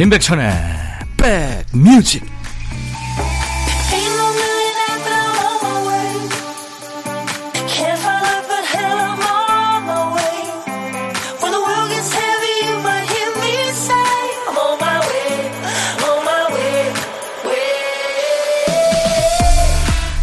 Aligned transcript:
임백천의 0.00 0.52
백뮤직 1.16 2.24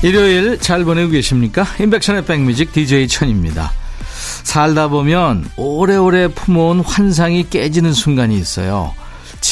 일요일 0.03 0.57
잘 0.59 0.85
보내고 0.85 1.09
계십니까? 1.09 1.65
임백천의 1.81 2.25
백뮤직 2.25 2.71
DJ 2.71 3.09
천입니다. 3.09 3.73
살다 4.43 4.87
보면 4.87 5.49
오래오래 5.57 6.29
품어온 6.29 6.79
환상이 6.79 7.49
깨지는 7.49 7.91
순간이 7.91 8.37
있어요. 8.37 8.93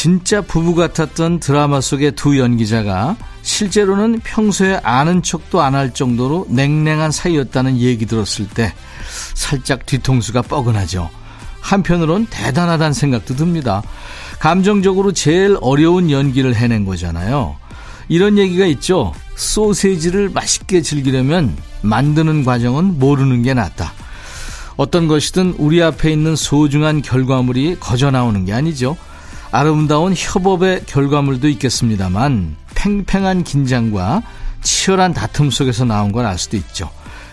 진짜 0.04 0.42
부부 0.42 0.76
같았던 0.76 1.40
드라마 1.40 1.80
속의 1.80 2.12
두 2.12 2.38
연기자가 2.38 3.16
실제로는 3.42 4.20
평소에 4.20 4.82
아는 4.84 5.24
척도 5.24 5.62
안 5.62 5.76
할 5.76 5.94
정도로 5.94 6.46
냉랭한 6.50 7.14
사이였다는 7.14 7.78
얘기 7.78 8.06
들었을 8.06 8.50
때 8.50 8.74
살짝 9.34 9.86
뒤통수가 9.86 10.42
뻐근하죠. 10.42 11.10
한편으론 11.62 12.28
대단하다는 12.30 12.92
생각도 12.92 13.38
듭니다. 13.38 13.82
감정적으로 14.40 15.14
제일 15.14 15.58
어려운 15.62 16.12
연기를 16.12 16.54
해낸 16.54 16.84
거잖아요. 16.84 17.56
이런 18.10 18.38
얘기가 18.38 18.66
있죠. 18.66 19.14
소세지를 19.36 20.32
맛있게 20.32 20.82
즐기려면 20.82 21.56
만드는 21.82 22.44
과정은 22.44 23.00
모르는 23.00 23.42
게 23.42 23.54
낫다. 23.54 23.94
어떤 24.76 25.08
것이든 25.08 25.56
우리 25.60 25.82
앞에 25.82 26.12
있는 26.12 26.36
소중한 26.36 27.02
결과물이 27.02 27.78
거저 27.80 28.12
나오는 28.12 28.44
게 28.44 28.52
아니죠. 28.52 28.98
아름다운 29.54 30.16
협업의 30.18 30.82
결과물도 30.88 31.48
있겠습니다만 31.48 32.56
팽팽한 32.74 33.44
긴장과 33.44 34.24
치열한 34.64 35.14
다툼 35.14 35.52
속에서 35.52 35.86
나온 35.86 36.12
걸 36.12 36.26
알 36.26 36.40
수도 36.40 36.58
있죠. 36.58 36.90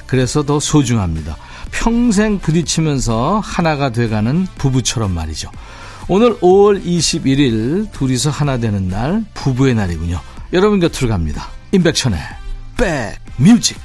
그래서 0.06 0.42
더 0.42 0.60
소중합니다. 0.60 1.38
평생 1.70 2.38
부딪히면서 2.38 3.40
하나가 3.42 3.90
돼가는 3.90 4.46
부부처럼 4.58 5.14
말이죠. 5.14 5.50
오늘 6.08 6.38
5월 6.40 6.84
21일 6.84 7.90
둘이서 7.92 8.28
하나 8.28 8.58
되는 8.58 8.88
날 8.88 9.24
부부의 9.32 9.74
날이군요. 9.74 10.20
여러분 10.52 10.78
곁으로 10.78 11.08
갑니다. 11.08 11.48
임백천의 11.72 12.18
백뮤직 12.76 13.78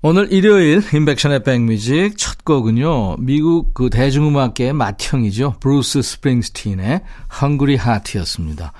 오늘 0.00 0.32
일요일 0.32 0.80
임백천의 0.94 1.42
백뮤직 1.42 2.16
첫 2.16 2.44
곡은요. 2.44 3.16
미국 3.18 3.74
그 3.74 3.90
대중음악계의 3.90 4.72
맏형이죠. 4.72 5.56
브루스 5.58 6.02
스프링스틴의 6.02 7.00
Hungry 7.42 7.74
Heart였습니다. 7.74 8.72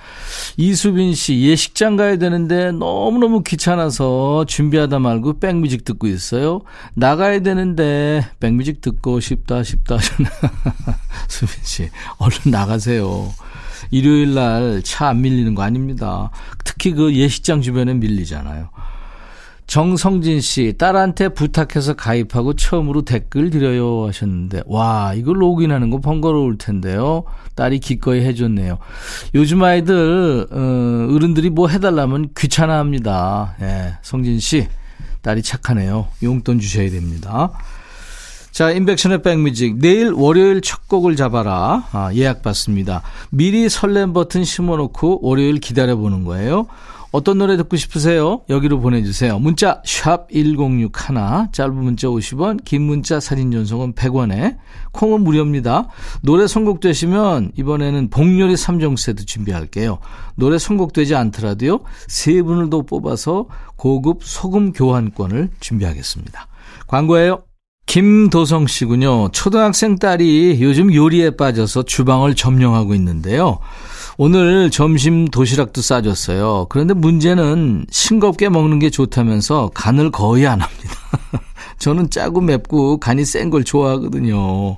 이수빈 0.56 1.16
씨 1.16 1.40
예식장 1.40 1.96
가야 1.96 2.18
되는데 2.18 2.70
너무너무 2.70 3.42
귀찮아서 3.42 4.44
준비하다 4.46 5.00
말고 5.00 5.40
백뮤직 5.40 5.84
듣고 5.84 6.06
있어요. 6.06 6.60
나가야 6.94 7.40
되는데 7.40 8.24
백뮤직 8.38 8.80
듣고 8.80 9.18
싶다 9.18 9.64
싶다 9.64 9.96
수빈 11.26 11.64
씨 11.64 11.90
얼른 12.18 12.52
나가세요. 12.52 13.32
일요일 13.90 14.34
날 14.34 14.82
차 14.84 15.08
안 15.08 15.20
밀리는 15.20 15.52
거 15.56 15.62
아닙니다. 15.62 16.30
특히 16.64 16.92
그 16.92 17.12
예식장 17.12 17.60
주변에 17.60 17.94
밀리잖아요. 17.94 18.68
정성진 19.68 20.40
씨, 20.40 20.74
딸한테 20.78 21.28
부탁해서 21.28 21.92
가입하고 21.92 22.54
처음으로 22.54 23.02
댓글 23.02 23.50
드려요 23.50 24.06
하셨는데, 24.08 24.62
와, 24.66 25.12
이거 25.14 25.34
로그인하는 25.34 25.90
거 25.90 26.00
번거로울 26.00 26.56
텐데요. 26.56 27.24
딸이 27.54 27.80
기꺼이 27.80 28.24
해줬네요. 28.24 28.78
요즘 29.34 29.62
아이들, 29.62 30.46
어, 30.50 31.14
어른들이 31.14 31.50
뭐 31.50 31.68
해달라면 31.68 32.30
귀찮아 32.36 32.78
합니다. 32.78 33.56
예, 33.60 33.92
성진 34.00 34.40
씨, 34.40 34.66
딸이 35.20 35.42
착하네요. 35.42 36.08
용돈 36.22 36.60
주셔야 36.60 36.90
됩니다. 36.90 37.52
자, 38.50 38.70
인백션의 38.70 39.20
백뮤직. 39.20 39.76
내일 39.80 40.12
월요일 40.12 40.62
첫 40.62 40.88
곡을 40.88 41.14
잡아라. 41.14 41.84
아, 41.92 42.10
예약 42.14 42.42
받습니다. 42.42 43.02
미리 43.28 43.68
설렘 43.68 44.14
버튼 44.14 44.44
심어놓고 44.44 45.20
월요일 45.22 45.60
기다려보는 45.60 46.24
거예요. 46.24 46.66
어떤 47.10 47.38
노래 47.38 47.56
듣고 47.56 47.76
싶으세요? 47.76 48.42
여기로 48.50 48.80
보내주세요. 48.80 49.38
문자 49.38 49.80
1061, 49.84 50.90
짧은 51.52 51.74
문자 51.74 52.08
50원, 52.08 52.64
긴 52.64 52.82
문자 52.82 53.18
사진 53.18 53.50
전송은 53.50 53.94
100원에 53.94 54.56
콩은 54.92 55.22
무료입니다. 55.22 55.88
노래 56.22 56.46
선곡되시면 56.46 57.52
이번에는 57.56 58.10
복요리 58.10 58.54
3종 58.54 58.98
세트 58.98 59.24
준비할게요. 59.24 59.98
노래 60.34 60.58
선곡되지 60.58 61.14
않더라도요. 61.14 61.80
세 62.08 62.42
분을 62.42 62.68
더 62.68 62.82
뽑아서 62.82 63.46
고급 63.76 64.22
소금 64.22 64.72
교환권을 64.72 65.50
준비하겠습니다. 65.60 66.46
광고예요. 66.86 67.42
김도성 67.86 68.66
씨군요. 68.66 69.30
초등학생 69.32 69.98
딸이 69.98 70.58
요즘 70.60 70.94
요리에 70.94 71.36
빠져서 71.36 71.84
주방을 71.84 72.34
점령하고 72.34 72.94
있는데요. 72.94 73.60
오늘 74.20 74.68
점심 74.70 75.26
도시락도 75.28 75.80
싸줬어요. 75.80 76.66
그런데 76.70 76.92
문제는 76.92 77.86
싱겁게 77.88 78.48
먹는 78.48 78.80
게 78.80 78.90
좋다면서 78.90 79.70
간을 79.74 80.10
거의 80.10 80.44
안 80.48 80.60
합니다. 80.60 80.94
저는 81.78 82.10
짜고 82.10 82.40
맵고 82.40 82.98
간이 82.98 83.24
센 83.24 83.48
걸 83.50 83.62
좋아하거든요. 83.62 84.76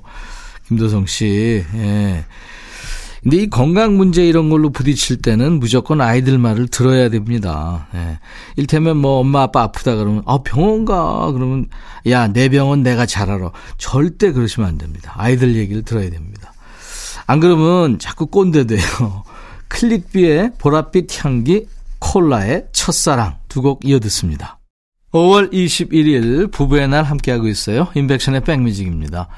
김도성 0.67 1.07
씨. 1.07 1.65
예. 1.73 2.23
근데 3.23 3.37
이 3.37 3.49
건강 3.49 3.97
문제 3.97 4.27
이런 4.27 4.49
걸로 4.51 4.69
부딪힐 4.71 5.17
때는 5.23 5.59
무조건 5.59 6.01
아이들 6.01 6.37
말을 6.37 6.67
들어야 6.67 7.09
됩니다. 7.09 7.87
예. 7.95 8.19
일테면 8.57 8.97
뭐 8.97 9.19
엄마 9.19 9.41
아빠 9.41 9.63
아프다 9.63 9.95
그러면 9.95 10.21
아 10.27 10.37
병원 10.43 10.85
가 10.85 11.31
그러면 11.31 11.65
야 12.07 12.27
내 12.27 12.47
병원 12.49 12.83
내가 12.83 13.07
잘 13.07 13.31
알아. 13.31 13.51
절대 13.79 14.31
그러시면 14.31 14.69
안 14.69 14.77
됩니다. 14.77 15.13
아이들 15.17 15.55
얘기를 15.55 15.81
들어야 15.81 16.11
됩니다. 16.11 16.53
안 17.31 17.39
그러면 17.39 17.97
자꾸 17.97 18.25
꼰대 18.25 18.65
돼요. 18.65 18.81
클릭비의 19.69 20.51
보랏빛 20.59 21.23
향기, 21.23 21.65
콜라의 21.99 22.65
첫사랑 22.73 23.37
두 23.47 23.61
곡 23.61 23.85
이어 23.85 23.99
듣습니다. 23.99 24.59
5월 25.13 25.53
21일 25.53 26.51
부부의 26.51 26.89
날 26.89 27.05
함께하고 27.05 27.47
있어요. 27.47 27.87
인백션의 27.95 28.41
백뮤직입니다. 28.41 29.29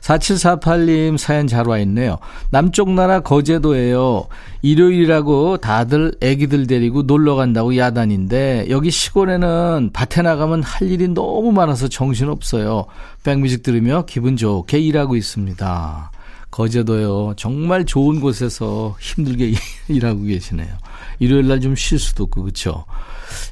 4748님 0.00 1.18
사연 1.18 1.46
잘 1.46 1.68
와 1.68 1.78
있네요. 1.80 2.16
남쪽 2.50 2.90
나라 2.90 3.20
거제도예요. 3.20 4.28
일요일이라고 4.62 5.58
다들 5.58 6.14
애기들 6.22 6.66
데리고 6.66 7.02
놀러 7.02 7.34
간다고 7.34 7.76
야단인데 7.76 8.68
여기 8.70 8.90
시골에는 8.90 9.90
밭에 9.92 10.22
나가면 10.22 10.62
할 10.62 10.90
일이 10.90 11.06
너무 11.06 11.52
많아서 11.52 11.88
정신없어요. 11.88 12.86
백뮤직 13.24 13.62
들으며 13.62 14.04
기분 14.06 14.38
좋게 14.38 14.78
일하고 14.78 15.16
있습니다. 15.16 16.12
거제도요. 16.52 17.34
정말 17.36 17.84
좋은 17.84 18.20
곳에서 18.20 18.94
힘들게 19.00 19.54
일하고 19.88 20.22
계시네요. 20.22 20.68
일요일 21.18 21.48
날 21.48 21.58
좀 21.60 21.74
쉴 21.74 21.98
수도 21.98 22.24
없고 22.24 22.42
그렇죠. 22.42 22.84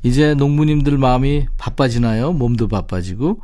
이제 0.05 0.35
농부님들 0.35 0.97
마음이 0.99 1.47
바빠지나요? 1.59 2.33
몸도 2.33 2.69
바빠지고. 2.69 3.41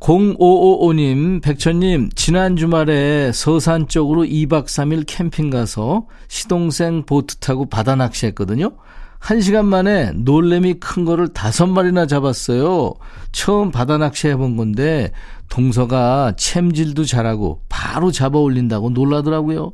0555님, 0.00 1.42
백천님, 1.42 2.10
지난 2.14 2.56
주말에 2.56 3.32
서산 3.32 3.88
쪽으로 3.88 4.24
2박 4.24 4.66
3일 4.66 5.04
캠핑 5.06 5.48
가서 5.50 6.06
시동생 6.28 7.04
보트 7.06 7.36
타고 7.36 7.66
바다 7.68 7.96
낚시했거든요. 7.96 8.76
한 9.26 9.40
시간 9.40 9.66
만에 9.66 10.12
놀래미 10.12 10.74
큰 10.74 11.04
거를 11.04 11.26
다섯 11.26 11.66
마리나 11.66 12.06
잡았어요. 12.06 12.94
처음 13.32 13.72
바다 13.72 13.98
낚시 13.98 14.28
해본 14.28 14.56
건데 14.56 15.10
동서가 15.48 16.34
챔질도 16.36 17.04
잘하고 17.04 17.60
바로 17.68 18.12
잡아 18.12 18.38
올린다고 18.38 18.90
놀라더라고요. 18.90 19.72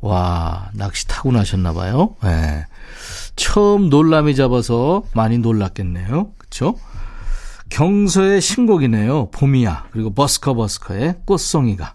와, 0.00 0.70
낚시 0.74 1.06
타고 1.06 1.30
나셨나 1.30 1.72
봐요. 1.72 2.16
네. 2.24 2.66
처음 3.36 3.90
놀라미 3.90 4.34
잡아서 4.34 5.04
많이 5.14 5.38
놀랐겠네요. 5.38 6.32
그쵸? 6.36 6.74
경서의 7.68 8.40
신곡이네요. 8.40 9.30
봄이야. 9.30 9.84
그리고 9.92 10.12
버스커 10.12 10.54
버스커의 10.54 11.14
꽃송이가. 11.26 11.94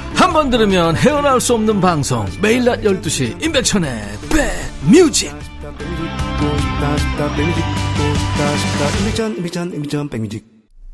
한 0.15 0.33
번 0.33 0.49
들으면 0.49 0.95
헤어나올 0.95 1.41
수 1.41 1.53
없는 1.55 1.81
방송 1.81 2.25
매일 2.41 2.63
낮 2.65 2.81
12시 2.81 3.43
임백천의 3.43 4.03
백뮤직 4.29 5.35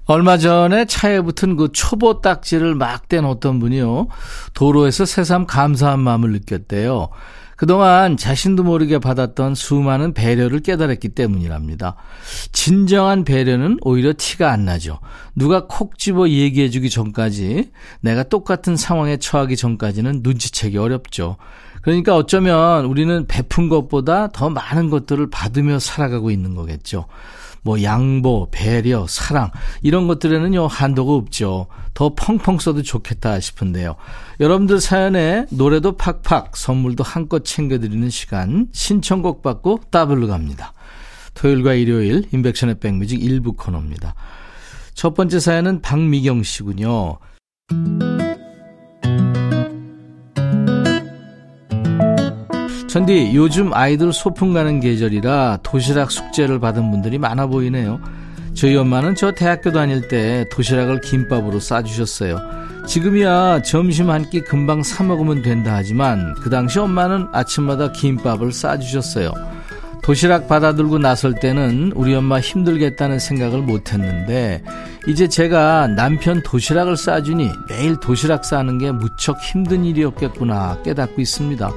얼마 0.06 0.38
전에 0.38 0.86
차에 0.86 1.22
붙은 1.22 1.56
그 1.58 1.70
초보 1.74 2.22
딱지를 2.22 2.76
막 2.76 3.10
떼놓던 3.10 3.60
분이요. 3.60 4.08
도로에서 4.54 5.06
새삼 5.06 5.46
감사한 5.46 6.00
마음을 6.00 6.32
느꼈대요. 6.32 7.10
그동안 7.58 8.18
자신도 8.18 8.64
모르게 8.64 9.00
받았던 9.00 9.56
수많은 9.56 10.14
배려를 10.14 10.60
깨달았기 10.60 11.10
때문이랍니다. 11.10 11.96
진정한 12.52 13.24
배려는 13.24 13.80
오히려 13.82 14.14
티가 14.16 14.52
안 14.52 14.64
나죠. 14.64 15.00
누가 15.36 15.66
콕 15.66 15.98
집어 15.98 16.30
얘기해주기 16.30 16.92
전까지 16.92 17.72
내가 18.02 18.22
똑같은 18.24 18.78
상황에 18.78 19.18
처하기 19.18 19.58
전까지는 19.58 20.22
눈치채기 20.22 20.78
어렵죠. 20.78 21.38
그러니까 21.82 22.16
어쩌면 22.16 22.86
우리는 22.86 23.26
베푼 23.28 23.70
것보다 23.70 24.28
더 24.28 24.52
많은 24.52 24.92
것들을 24.92 25.28
받으며 25.32 25.80
살아가고 25.80 26.30
있는 26.30 26.54
거겠죠. 26.54 27.08
뭐 27.68 27.84
양보, 27.84 28.48
배려, 28.50 29.06
사랑 29.10 29.52
이런 29.82 30.08
것들에는요 30.08 30.68
한도가 30.68 31.12
없죠. 31.12 31.68
더 31.94 32.14
펑펑 32.16 32.60
써도 32.60 32.82
좋겠다 32.82 33.42
싶은데요. 33.42 33.98
여러분들 34.40 34.80
사연에 34.80 35.46
노래도 35.52 35.98
팍팍, 35.98 36.56
선물도 36.56 37.04
한껏 37.04 37.44
챙겨드리는 37.44 38.10
시간 38.10 38.70
신청곡 38.72 39.42
받고 39.42 39.82
따블로 39.92 40.28
갑니다. 40.28 40.72
토요일과 41.34 41.74
일요일 41.74 42.24
인백션의 42.32 42.80
백뮤직 42.80 43.22
일부 43.22 43.52
코너입니다. 43.52 44.16
첫 44.94 45.14
번째 45.14 45.42
사연은 45.42 45.82
박미경 45.82 46.44
씨군요. 46.44 47.18
천디, 52.98 53.36
요즘 53.36 53.76
아이들 53.76 54.12
소풍 54.12 54.54
가는 54.54 54.80
계절이라 54.80 55.60
도시락 55.62 56.10
숙제를 56.10 56.60
받은 56.60 56.90
분들이 56.90 57.20
많아 57.20 57.46
보이네요. 57.46 58.02
저희 58.56 58.76
엄마는 58.76 59.14
저 59.14 59.32
대학교 59.32 59.72
다닐 59.72 60.08
때 60.08 60.46
도시락을 60.52 61.02
김밥으로 61.02 61.60
싸주셨어요. 61.60 62.40
지금이야 62.88 63.62
점심 63.62 64.10
한 64.10 64.28
끼 64.32 64.42
금방 64.42 64.82
사 64.82 65.04
먹으면 65.04 65.44
된다 65.44 65.76
하지만 65.76 66.34
그 66.42 66.50
당시 66.50 66.80
엄마는 66.80 67.28
아침마다 67.34 67.92
김밥을 67.92 68.52
싸주셨어요. 68.52 69.32
도시락 70.08 70.48
받아들고 70.48 71.00
나설 71.00 71.34
때는 71.36 71.92
우리 71.94 72.16
엄마 72.16 72.40
힘들겠다는 72.40 73.20
생각을 73.20 73.62
못 73.62 73.92
했는데 73.92 74.64
이제 75.06 75.28
제가 75.28 75.88
남편 75.88 76.42
도시락을 76.44 76.96
싸주니 76.96 77.52
매일 77.68 78.00
도시락 78.00 78.46
싸는 78.46 78.78
게 78.78 78.90
무척 78.94 79.38
힘든 79.42 79.84
일이었겠구나 79.84 80.82
깨닫고 80.84 81.20
있습니다. 81.20 81.74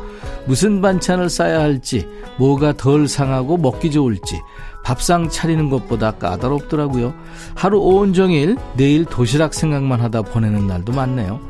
무슨 0.47 0.81
반찬을 0.81 1.29
싸야 1.29 1.59
할지, 1.59 2.07
뭐가 2.39 2.75
덜 2.75 3.09
상하고 3.09 3.57
먹기 3.57 3.91
좋을지, 3.91 4.41
밥상 4.85 5.29
차리는 5.29 5.69
것보다 5.69 6.13
까다롭더라고요. 6.13 7.13
하루 7.57 7.81
온종일 7.81 8.57
내일 8.77 9.07
도시락 9.07 9.55
생각만 9.55 10.01
하다 10.01 10.23
보내는 10.23 10.69
날도 10.69 10.93
많네요. 10.93 11.41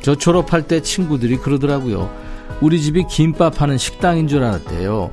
저 0.00 0.14
졸업할 0.14 0.62
때 0.66 0.80
친구들이 0.80 1.36
그러더라고요. 1.36 2.10
우리 2.62 2.80
집이 2.80 3.08
김밥 3.08 3.60
하는 3.60 3.76
식당인 3.76 4.26
줄 4.26 4.42
알았대요. 4.42 5.10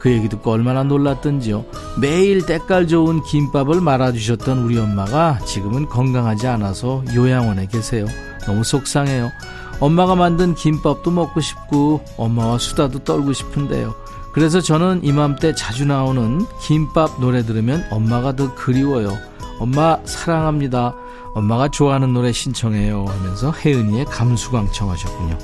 그 0.00 0.10
얘기 0.10 0.28
듣고 0.28 0.50
얼마나 0.50 0.82
놀랐던지요. 0.82 1.64
매일 2.00 2.46
때깔 2.46 2.88
좋은 2.88 3.22
김밥을 3.22 3.80
말아주셨던 3.82 4.58
우리 4.64 4.78
엄마가 4.78 5.38
지금은 5.44 5.88
건강하지 5.88 6.46
않아서 6.48 7.04
요양원에 7.14 7.66
계세요. 7.66 8.06
너무 8.46 8.64
속상해요. 8.64 9.30
엄마가 9.78 10.14
만든 10.14 10.54
김밥도 10.54 11.10
먹고 11.10 11.40
싶고 11.40 12.02
엄마와 12.16 12.58
수다도 12.58 13.00
떨고 13.00 13.32
싶은데요. 13.34 13.94
그래서 14.32 14.60
저는 14.60 15.00
이맘때 15.02 15.54
자주 15.54 15.84
나오는 15.84 16.46
김밥 16.60 17.20
노래 17.20 17.42
들으면 17.42 17.84
엄마가 17.90 18.36
더 18.36 18.54
그리워요. 18.54 19.18
엄마 19.58 19.98
사랑합니다. 20.04 20.94
엄마가 21.34 21.68
좋아하는 21.68 22.12
노래 22.12 22.32
신청해요 22.32 23.04
하면서 23.06 23.52
혜은이의 23.52 24.06
감수광 24.06 24.72
청하셨군요. 24.72 25.36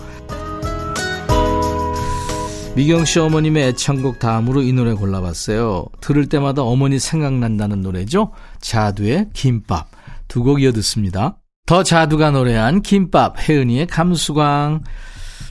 미경 2.77 3.07
씨 3.07 3.19
어머님의 3.19 3.69
애창곡 3.69 4.19
다음으로 4.19 4.61
이 4.61 4.71
노래 4.73 4.93
골라봤어요. 4.93 5.87
들을 6.03 6.29
때마다 6.29 6.63
어머니 6.63 6.99
생각난다는 6.99 7.81
노래죠. 7.81 8.33
자두의 8.61 9.31
김밥. 9.33 9.89
두 10.29 10.43
곡 10.43 10.61
이어 10.61 10.73
듣습니다. 10.73 11.39
더 11.65 11.83
자두가 11.83 12.33
노래한 12.33 12.83
김밥, 12.83 13.37
혜은이의 13.49 13.87
감수광. 13.87 14.83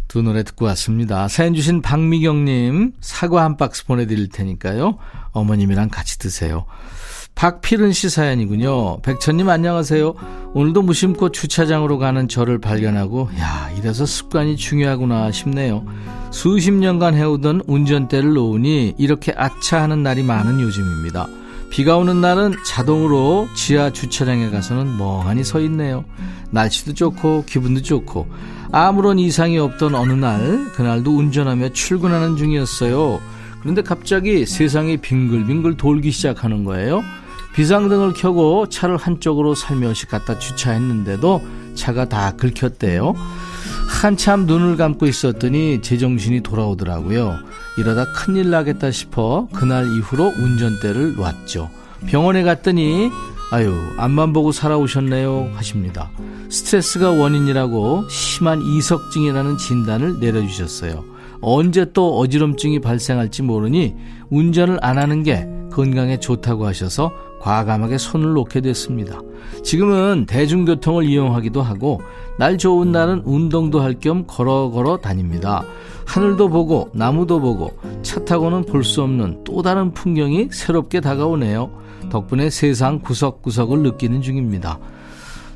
두 0.07 0.21
노래 0.21 0.43
듣고 0.43 0.65
왔습니다. 0.65 1.27
사연 1.27 1.55
주신 1.55 1.81
박미경님, 1.81 2.93
사과 3.01 3.43
한 3.43 3.57
박스 3.57 3.85
보내드릴 3.85 4.29
테니까요. 4.29 4.97
어머님이랑 5.31 5.89
같이 5.89 6.19
드세요. 6.19 6.65
박필은 7.35 7.91
씨 7.91 8.09
사연이군요. 8.09 9.01
백천님 9.01 9.49
안녕하세요. 9.49 10.13
오늘도 10.53 10.81
무심코 10.83 11.29
주차장으로 11.33 11.97
가는 11.97 12.29
저를 12.29 12.59
발견하고, 12.59 13.29
야, 13.37 13.69
이래서 13.77 14.05
습관이 14.05 14.55
중요하구나 14.55 15.33
싶네요. 15.33 15.85
수십 16.31 16.71
년간 16.71 17.13
해오던 17.13 17.63
운전대를 17.67 18.33
놓으니 18.33 18.95
이렇게 18.97 19.33
아차하는 19.35 20.01
날이 20.01 20.23
많은 20.23 20.61
요즘입니다. 20.61 21.27
비가 21.69 21.97
오는 21.97 22.21
날은 22.21 22.53
자동으로 22.65 23.49
지하 23.53 23.89
주차장에 23.89 24.49
가서는 24.49 24.97
멍하니 24.97 25.43
서 25.43 25.59
있네요. 25.59 26.05
날씨도 26.51 26.93
좋고 26.93 27.43
기분도 27.45 27.81
좋고 27.81 28.27
아무런 28.71 29.19
이상이 29.19 29.57
없던 29.57 29.93
어느 29.93 30.13
날 30.13 30.71
그날도 30.71 31.17
운전하며 31.17 31.73
출근하는 31.73 32.37
중이었어요. 32.37 33.19
그런데 33.59 33.81
갑자기 33.81 34.45
세상이 34.45 34.97
빙글빙글 34.97 35.75
돌기 35.75 36.11
시작하는 36.11 36.63
거예요. 36.63 37.03
비상등을 37.55 38.13
켜고 38.13 38.67
차를 38.67 38.97
한쪽으로 38.97 39.55
살며시 39.55 40.07
갖다 40.07 40.37
주차했는데도 40.37 41.41
차가 41.73 42.07
다 42.09 42.31
긁혔대요. 42.35 43.13
한참 43.87 44.45
눈을 44.45 44.75
감고 44.75 45.05
있었더니 45.05 45.81
제정신이 45.81 46.41
돌아오더라고요. 46.41 47.37
이러다 47.77 48.11
큰일 48.11 48.49
나겠다 48.49 48.91
싶어 48.91 49.47
그날 49.53 49.85
이후로 49.85 50.33
운전대를 50.37 51.15
놨죠. 51.15 51.69
병원에 52.07 52.43
갔더니 52.43 53.09
아유 53.51 53.73
앞만 53.97 54.33
보고 54.33 54.51
살아오셨네요 54.51 55.51
하십니다. 55.55 56.11
스트레스가 56.49 57.11
원인이라고 57.11 58.09
심한 58.09 58.61
이석증이라는 58.61 59.57
진단을 59.57 60.19
내려주셨어요. 60.19 61.05
언제 61.39 61.85
또 61.93 62.17
어지럼증이 62.17 62.81
발생할지 62.81 63.43
모르니 63.43 63.95
운전을 64.29 64.79
안 64.81 64.97
하는 64.97 65.23
게 65.23 65.47
건강에 65.71 66.19
좋다고 66.19 66.65
하셔서 66.65 67.11
과감하게 67.45 67.99
손을 67.99 68.33
놓게 68.33 68.61
됐습니다. 68.61 69.21
지금은 69.63 70.25
대중교통을 70.27 71.03
이용하기도 71.03 71.61
하고 71.61 72.01
날 72.39 72.57
좋은 72.57 72.91
날은 72.91 73.21
운동도 73.23 73.81
할 73.81 73.99
겸 73.99 74.25
걸어 74.25 74.71
걸어 74.71 74.97
다닙니다. 74.97 75.63
하늘도 76.05 76.49
보고 76.49 76.89
나무도 76.93 77.39
보고 77.39 77.77
차 78.01 78.19
타고는 78.25 78.65
볼 78.65 78.83
수 78.83 79.03
없는 79.03 79.43
또 79.43 79.61
다른 79.61 79.91
풍경이 79.93 80.49
새롭게 80.51 81.01
다가오네요. 81.01 81.69
덕분에 82.09 82.49
세상 82.49 82.99
구석구석을 82.99 83.79
느끼는 83.83 84.23
중입니다. 84.23 84.79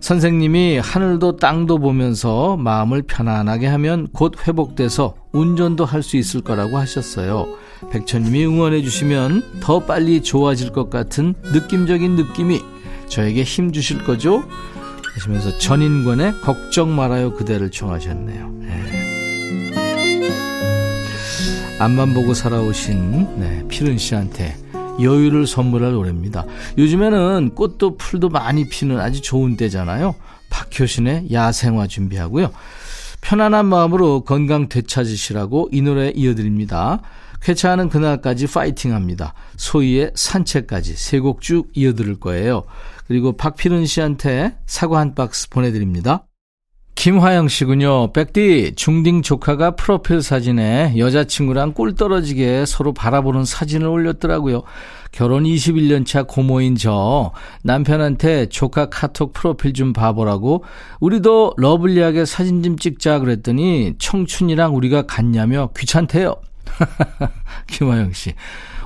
선생님이 0.01 0.77
하늘도 0.79 1.37
땅도 1.37 1.79
보면서 1.79 2.57
마음을 2.57 3.01
편안하게 3.03 3.67
하면 3.67 4.07
곧 4.13 4.35
회복돼서 4.47 5.15
운전도 5.31 5.85
할 5.85 6.01
수 6.01 6.17
있을 6.17 6.41
거라고 6.41 6.77
하셨어요. 6.77 7.47
백천님이 7.91 8.45
응원해 8.45 8.81
주시면 8.81 9.59
더 9.59 9.79
빨리 9.79 10.21
좋아질 10.21 10.71
것 10.71 10.89
같은 10.89 11.35
느낌적인 11.43 12.15
느낌이 12.15 12.61
저에게 13.09 13.43
힘 13.43 13.71
주실 13.71 14.03
거죠? 14.03 14.43
하시면서 15.13 15.57
전인권의 15.57 16.41
걱정 16.41 16.95
말아요 16.95 17.33
그대를 17.33 17.69
청하셨네요. 17.69 18.49
네. 18.59 18.69
앞만 21.79 22.13
보고 22.13 22.33
살아오신 22.33 23.39
네, 23.39 23.63
피른 23.69 23.97
씨한테 23.97 24.55
여유를 25.01 25.47
선물할 25.47 25.93
노래입니다. 25.93 26.45
요즘에는 26.77 27.51
꽃도 27.55 27.97
풀도 27.97 28.29
많이 28.29 28.67
피는 28.67 28.99
아주 28.99 29.21
좋은 29.21 29.57
때잖아요. 29.57 30.15
박효신의 30.49 31.27
야생화 31.31 31.87
준비하고요. 31.87 32.51
편안한 33.21 33.65
마음으로 33.65 34.21
건강 34.21 34.69
되찾으시라고 34.69 35.69
이 35.71 35.81
노래 35.81 36.09
이어드립니다. 36.15 37.01
쾌차하는 37.41 37.89
그날까지 37.89 38.47
파이팅 38.47 38.93
합니다. 38.93 39.33
소희의 39.57 40.11
산책까지 40.15 40.93
세 40.95 41.19
곡 41.19 41.41
쭉 41.41 41.69
이어들을 41.73 42.19
거예요. 42.19 42.63
그리고 43.07 43.33
박필은 43.33 43.85
씨한테 43.85 44.55
사과 44.65 44.99
한 44.99 45.15
박스 45.15 45.49
보내드립니다. 45.49 46.25
김화영 46.99 47.47
씨군요. 47.47 48.11
백디, 48.11 48.73
중딩 48.75 49.21
조카가 49.21 49.77
프로필 49.77 50.21
사진에 50.21 50.95
여자친구랑 50.97 51.73
꿀 51.73 51.95
떨어지게 51.95 52.65
서로 52.65 52.93
바라보는 52.93 53.45
사진을 53.45 53.87
올렸더라고요. 53.87 54.63
결혼 55.13 55.45
21년 55.45 56.05
차 56.05 56.23
고모인 56.23 56.75
저 56.75 57.31
남편한테 57.63 58.47
조카 58.47 58.89
카톡 58.89 59.31
프로필 59.31 59.71
좀 59.71 59.93
봐보라고 59.93 60.65
우리도 60.99 61.53
lovely하게 61.55 62.25
사진 62.25 62.63
좀 62.63 62.77
찍자 62.77 63.19
그랬더니 63.19 63.93
청춘이랑 63.97 64.75
우리가 64.75 65.03
같냐며 65.03 65.69
귀찮대요. 65.77 66.35
김화영 67.67 68.11
씨. 68.11 68.33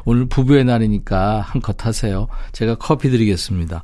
오늘 0.06 0.28
부부의 0.28 0.66
날이니까 0.66 1.42
한컷 1.42 1.88
하세요. 1.88 2.28
제가 2.52 2.76
커피 2.76 3.10
드리겠습니다. 3.10 3.82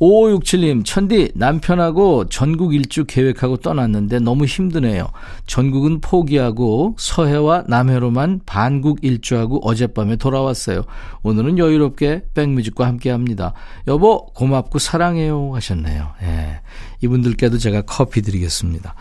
5567님, 0.00 0.84
천디, 0.84 1.32
남편하고 1.34 2.28
전국 2.28 2.74
일주 2.74 3.04
계획하고 3.04 3.58
떠났는데 3.58 4.20
너무 4.20 4.44
힘드네요. 4.44 5.08
전국은 5.46 6.00
포기하고 6.00 6.96
서해와 6.98 7.64
남해로만 7.68 8.40
반국 8.46 8.98
일주하고 9.02 9.60
어젯밤에 9.66 10.16
돌아왔어요. 10.16 10.82
오늘은 11.22 11.58
여유롭게 11.58 12.24
백뮤직과 12.34 12.86
함께 12.86 13.10
합니다. 13.10 13.52
여보, 13.86 14.26
고맙고 14.26 14.78
사랑해요. 14.78 15.54
하셨네요. 15.54 16.10
예. 16.22 16.60
이분들께도 17.00 17.58
제가 17.58 17.82
커피 17.82 18.22
드리겠습니다. 18.22 18.94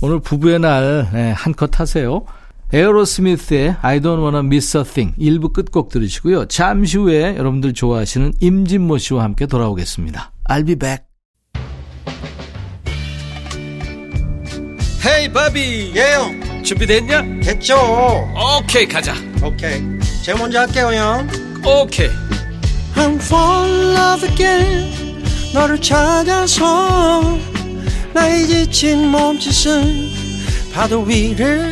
오늘 0.00 0.20
부부의 0.20 0.60
날, 0.60 1.10
예, 1.14 1.32
한컷 1.36 1.80
하세요. 1.80 2.24
에어로스미스의 2.72 3.76
I 3.82 4.00
don't 4.00 4.20
wanna 4.22 4.38
miss 4.40 4.76
a 4.76 4.82
thing 4.84 5.14
1부 5.18 5.52
끝곡 5.52 5.90
들으시고요. 5.90 6.46
잠시 6.46 6.96
후에 6.96 7.36
여러분들 7.36 7.74
좋아하시는 7.74 8.32
임진모 8.40 8.96
씨와 8.98 9.24
함께 9.24 9.46
돌아오겠습니다. 9.46 10.32
I'll 10.48 10.66
be 10.66 10.76
back. 10.76 11.04
헤이 15.04 15.32
바비 15.32 15.92
예영 15.96 16.62
준비됐냐? 16.62 17.40
됐죠 17.42 17.74
오케이 18.60 18.86
가자 18.86 19.14
오케이 19.42 19.82
제가 20.24 20.38
먼저 20.38 20.60
할게요 20.60 20.92
형 20.92 21.28
오케이 21.66 22.08
I'm 22.94 23.16
fall 23.16 23.68
in 23.68 23.96
love 23.96 24.28
again 24.30 25.24
너를 25.52 25.80
찾아서 25.80 27.36
나의 28.14 28.46
지친 28.46 29.08
몸짓은 29.08 30.10
파도 30.72 31.02
위를 31.02 31.71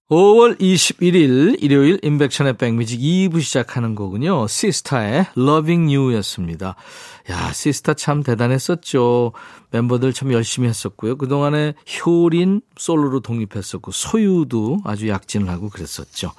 5월 0.09 0.57
21일 0.57 1.61
일요일 1.61 1.99
인백션의 2.01 2.55
백뮤직 2.55 2.97
2부 2.97 3.41
시작하는 3.41 3.93
거군요. 3.93 4.47
시스타의 4.47 5.25
Loving 5.37 5.93
You였습니다. 5.93 6.75
야, 7.29 7.51
시스타 7.51 7.93
참 7.95 8.23
대단했었죠. 8.23 9.33
멤버들 9.71 10.13
참 10.13 10.31
열심히 10.31 10.67
했었고요. 10.69 11.17
그동안에 11.17 11.73
효린 12.05 12.61
솔로로 12.77 13.19
독립했었고 13.19 13.91
소유도 13.91 14.79
아주 14.85 15.09
약진을 15.09 15.49
하고 15.49 15.69
그랬었죠. 15.69 16.31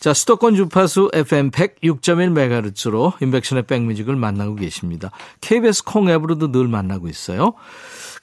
자, 0.00 0.12
수도권 0.12 0.56
주파수 0.56 1.10
FM 1.14 1.50
106.1MHz로 1.52 3.22
인백션의 3.22 3.66
백뮤직을 3.66 4.16
만나고 4.16 4.56
계십니다. 4.56 5.10
KBS 5.40 5.84
콩 5.84 6.08
앱으로도 6.08 6.50
늘 6.50 6.66
만나고 6.66 7.08
있어요. 7.08 7.54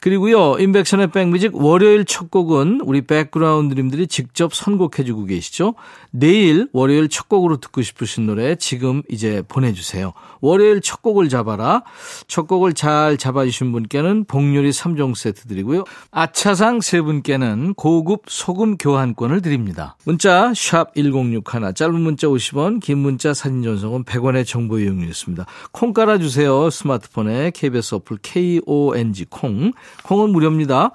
그리고요, 0.04 0.58
인백션의 0.60 1.12
백뮤직 1.12 1.56
월요일 1.56 2.04
첫 2.04 2.30
곡은 2.30 2.82
우리 2.84 3.04
백그라운드님들이 3.04 4.08
직접 4.08 4.54
선곡해주고 4.54 5.24
계시죠. 5.24 5.76
내일 6.12 6.68
월요일 6.74 7.08
첫 7.08 7.30
곡으로 7.30 7.62
듣고 7.62 7.82
싶으신 7.82 8.26
노래 8.26 8.56
지금 8.56 9.02
이제 9.10 9.42
보내주세요. 9.48 10.12
월요일 10.42 10.82
첫 10.82 11.02
곡을 11.02 11.30
잡아라. 11.30 11.84
첫 12.28 12.48
곡을 12.48 12.74
잘 12.74 13.18
잡아주신 13.18 13.72
분께는 13.72 14.26
복요리 14.26 14.72
3종 14.72 15.16
세트 15.16 15.48
드리고요. 15.48 15.84
아차상 16.12 16.82
세 16.82 17.02
분께는 17.02 17.74
고급 17.76 18.24
소금 18.28 18.78
교환권을 18.78 19.42
드립니다. 19.42 19.96
문자 20.06 20.54
1061, 20.54 21.74
짧은 21.76 22.00
문자 22.00 22.28
50원, 22.28 22.82
긴 22.82 23.00
문자 23.00 23.34
사진 23.34 23.64
전송은 23.64 24.04
100원의 24.04 24.46
정보 24.46 24.80
이용료였습니다. 24.80 25.46
콩 25.72 25.94
깔아주세요. 25.94 26.70
스마트폰에 26.70 27.52
KBS 27.52 27.96
어플 27.96 28.18
KONG 28.22 29.26
콩. 29.30 29.72
콩은 30.04 30.32
무료입니다. 30.32 30.92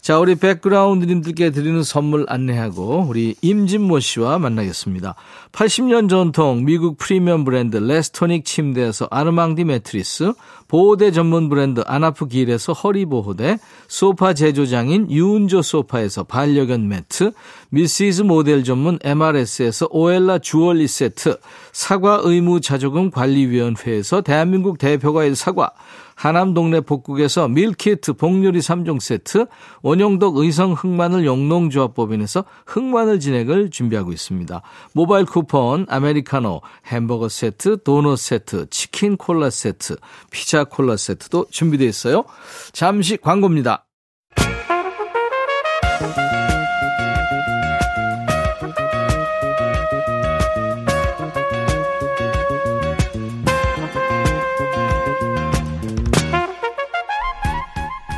자, 0.00 0.18
우리 0.18 0.34
백그라운드님들께 0.36 1.50
드리는 1.50 1.82
선물 1.82 2.26
안내하고 2.28 3.06
우리 3.08 3.34
임진모 3.42 4.00
씨와 4.00 4.38
만나겠습니다. 4.38 5.14
80년 5.52 6.08
전통 6.08 6.64
미국 6.64 6.98
프리미엄 6.98 7.44
브랜드 7.44 7.76
레스토닉 7.76 8.44
침대에서 8.44 9.08
아르망디 9.10 9.64
매트리스, 9.64 10.32
보호대 10.68 11.12
전문 11.12 11.48
브랜드 11.48 11.82
아나프 11.86 12.26
길에서 12.26 12.72
허리보호대, 12.72 13.58
소파 13.88 14.34
제조장인 14.34 15.10
유운조 15.10 15.62
소파에서 15.62 16.24
반려견 16.24 16.88
매트, 16.88 17.32
미시즈 17.70 18.22
모델 18.22 18.64
전문 18.64 18.98
MRS에서 19.02 19.88
오엘라 19.90 20.38
주얼리 20.38 20.88
세트, 20.88 21.38
사과 21.72 22.20
의무 22.22 22.60
자조금 22.60 23.10
관리위원회에서 23.10 24.22
대한민국 24.22 24.78
대표과일 24.78 25.36
사과, 25.36 25.70
하남 26.16 26.54
동네 26.54 26.80
복국에서 26.80 27.46
밀키트 27.46 28.14
복요리 28.14 28.58
3종 28.58 29.00
세트, 29.00 29.46
원영덕 29.82 30.38
의성 30.38 30.72
흑마늘 30.72 31.24
영농조합법인에서 31.24 32.44
흑마늘 32.66 33.20
진액을 33.20 33.70
준비하고 33.70 34.12
있습니다. 34.12 34.62
모바일 34.92 35.26
쿠폰, 35.26 35.86
아메리카노, 35.88 36.62
햄버거 36.86 37.28
세트, 37.28 37.82
도넛 37.84 38.18
세트, 38.18 38.66
치킨 38.70 39.16
콜라 39.16 39.50
세트, 39.50 39.96
피자 40.30 40.64
콜라 40.64 40.96
세트도 40.96 41.46
준비되어 41.50 41.86
있어요. 41.86 42.24
잠시 42.72 43.18
광고입니다. 43.18 43.85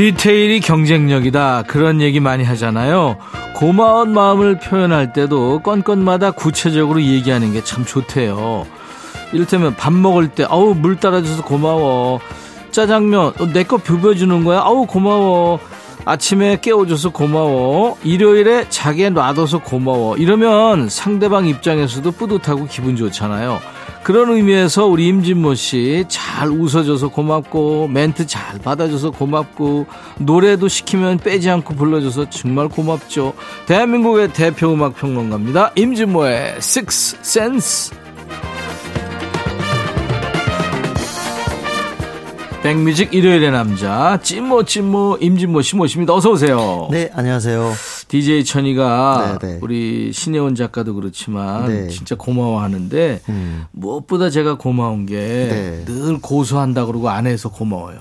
디테일이 0.00 0.60
경쟁력이다. 0.60 1.64
그런 1.66 2.00
얘기 2.00 2.20
많이 2.20 2.42
하잖아요. 2.42 3.18
고마운 3.54 4.14
마음을 4.14 4.58
표현할 4.58 5.12
때도 5.12 5.60
건건마다 5.60 6.30
구체적으로 6.30 7.02
얘기하는 7.02 7.52
게 7.52 7.60
참 7.62 7.84
좋대요. 7.84 8.66
이를테면 9.34 9.76
밥 9.76 9.92
먹을 9.92 10.28
때, 10.28 10.46
아우, 10.48 10.72
물 10.74 10.96
따라줘서 10.96 11.42
고마워. 11.44 12.18
짜장면, 12.70 13.34
어, 13.38 13.46
내거 13.52 13.76
비벼주는 13.76 14.42
거야? 14.42 14.60
아우, 14.60 14.86
고마워. 14.86 15.60
아침에 16.06 16.56
깨워줘서 16.62 17.10
고마워. 17.10 17.98
일요일에 18.02 18.70
자기에 18.70 19.10
놔둬서 19.10 19.58
고마워. 19.58 20.16
이러면 20.16 20.88
상대방 20.88 21.46
입장에서도 21.46 22.10
뿌듯하고 22.12 22.66
기분 22.68 22.96
좋잖아요. 22.96 23.60
그런 24.10 24.28
의미에서 24.30 24.86
우리 24.86 25.06
임진모 25.06 25.54
씨 25.54 26.04
잘 26.08 26.48
웃어줘서 26.48 27.10
고맙고 27.10 27.86
멘트 27.86 28.26
잘 28.26 28.58
받아줘서 28.58 29.12
고맙고 29.12 29.86
노래도 30.18 30.66
시키면 30.66 31.18
빼지 31.18 31.48
않고 31.48 31.76
불러줘서 31.76 32.28
정말 32.28 32.68
고맙죠. 32.68 33.34
대한민국의 33.66 34.32
대표 34.32 34.72
음악 34.72 34.96
평론가입니다. 34.96 35.70
임진모의 35.76 36.54
Six 36.56 37.18
Sense. 37.20 37.96
백뮤직 42.64 43.14
일요일의 43.14 43.52
남자 43.52 44.18
찐모 44.20 44.64
찐모 44.64 45.18
임진모 45.20 45.62
씨 45.62 45.76
모십니다. 45.76 46.14
어서 46.14 46.32
오세요. 46.32 46.88
네, 46.90 47.10
안녕하세요. 47.14 47.74
DJ 48.10 48.44
천이가 48.44 49.38
네, 49.40 49.46
네. 49.46 49.58
우리 49.62 50.12
신혜원 50.12 50.56
작가도 50.56 50.94
그렇지만 50.94 51.68
네. 51.68 51.88
진짜 51.88 52.16
고마워하는데 52.16 53.20
음. 53.28 53.66
무엇보다 53.70 54.30
제가 54.30 54.56
고마운 54.58 55.06
게늘 55.06 55.84
네. 55.86 56.18
고소한다 56.20 56.86
그러고 56.86 57.08
안 57.08 57.28
해서 57.28 57.50
고마워요. 57.50 58.00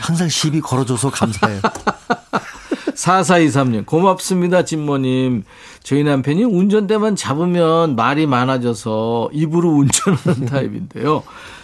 항상 0.00 0.28
시비 0.28 0.60
걸어줘서 0.60 1.10
감사해요. 1.10 1.60
4423님, 2.96 3.86
고맙습니다, 3.86 4.64
진모님. 4.64 5.44
저희 5.82 6.02
남편이 6.02 6.44
운전대만 6.44 7.14
잡으면 7.14 7.94
말이 7.94 8.26
많아져서 8.26 9.30
입으로 9.32 9.70
운전하는 9.70 10.46
타입인데요. 10.48 11.22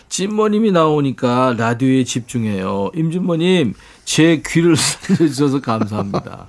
진모님이 0.09 0.73
나오니까 0.73 1.55
라디오에 1.57 2.05
집중해요. 2.05 2.91
임진모님, 2.95 3.73
제 4.05 4.43
귀를 4.47 4.77
살려주셔서 4.77 5.63
감사합니다. 5.63 6.49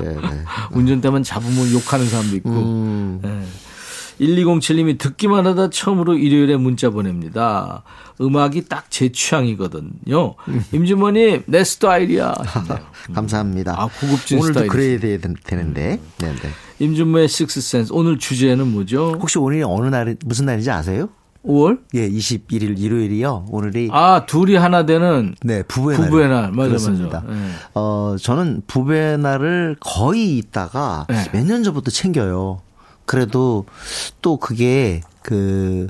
네, 0.00 0.08
네. 0.08 0.44
운전대만 0.72 1.22
잡으면 1.22 1.70
욕하는 1.72 2.08
사람도 2.08 2.36
있고. 2.36 2.48
음, 2.50 3.18
네. 3.22 3.42
1207님이 4.20 4.98
듣기만 4.98 5.46
하다 5.46 5.70
처음으로 5.70 6.14
일요일에 6.16 6.56
문자 6.56 6.90
보냅니다. 6.90 7.82
음악이 8.20 8.66
딱 8.68 8.86
제 8.96 9.10
취향이거든요. 9.12 10.36
임진모님, 10.72 11.42
내 11.46 11.64
스타일이야. 11.64 12.32
감사합니다. 13.12 13.74
아, 13.78 13.88
고급진 14.00 14.38
오늘도 14.38 14.60
스타일이시네. 14.60 14.98
그래야 14.98 15.18
되, 15.18 15.34
되는데. 15.44 16.00
네, 16.18 16.32
네. 16.32 16.48
임준모의 16.78 17.28
식스센스. 17.28 17.92
오늘 17.92 18.18
주제는 18.18 18.68
뭐죠? 18.68 19.18
혹시 19.20 19.38
오늘이 19.38 19.62
어느 19.64 19.88
날, 19.88 20.16
무슨 20.24 20.46
날인지 20.46 20.70
아세요? 20.70 21.10
5월? 21.44 21.80
예, 21.94 22.08
21일 22.08 22.78
일요일이요. 22.80 23.46
오늘이 23.50 23.90
아, 23.92 24.24
둘이 24.26 24.54
하나 24.56 24.86
되는 24.86 25.34
네, 25.42 25.62
부부의, 25.64 25.98
부부의 25.98 26.28
날. 26.28 26.42
날. 26.44 26.52
맞아, 26.52 26.68
그렇습니다. 26.68 27.20
맞아. 27.20 27.34
네. 27.34 27.50
어, 27.74 28.16
저는 28.18 28.62
부부의 28.66 29.18
날을 29.18 29.76
거의 29.78 30.38
있다가 30.38 31.04
네. 31.10 31.22
몇년 31.34 31.62
전부터 31.62 31.90
챙겨요. 31.90 32.62
그래도 33.06 33.64
또 34.20 34.36
그게 34.36 35.00
그 35.22 35.86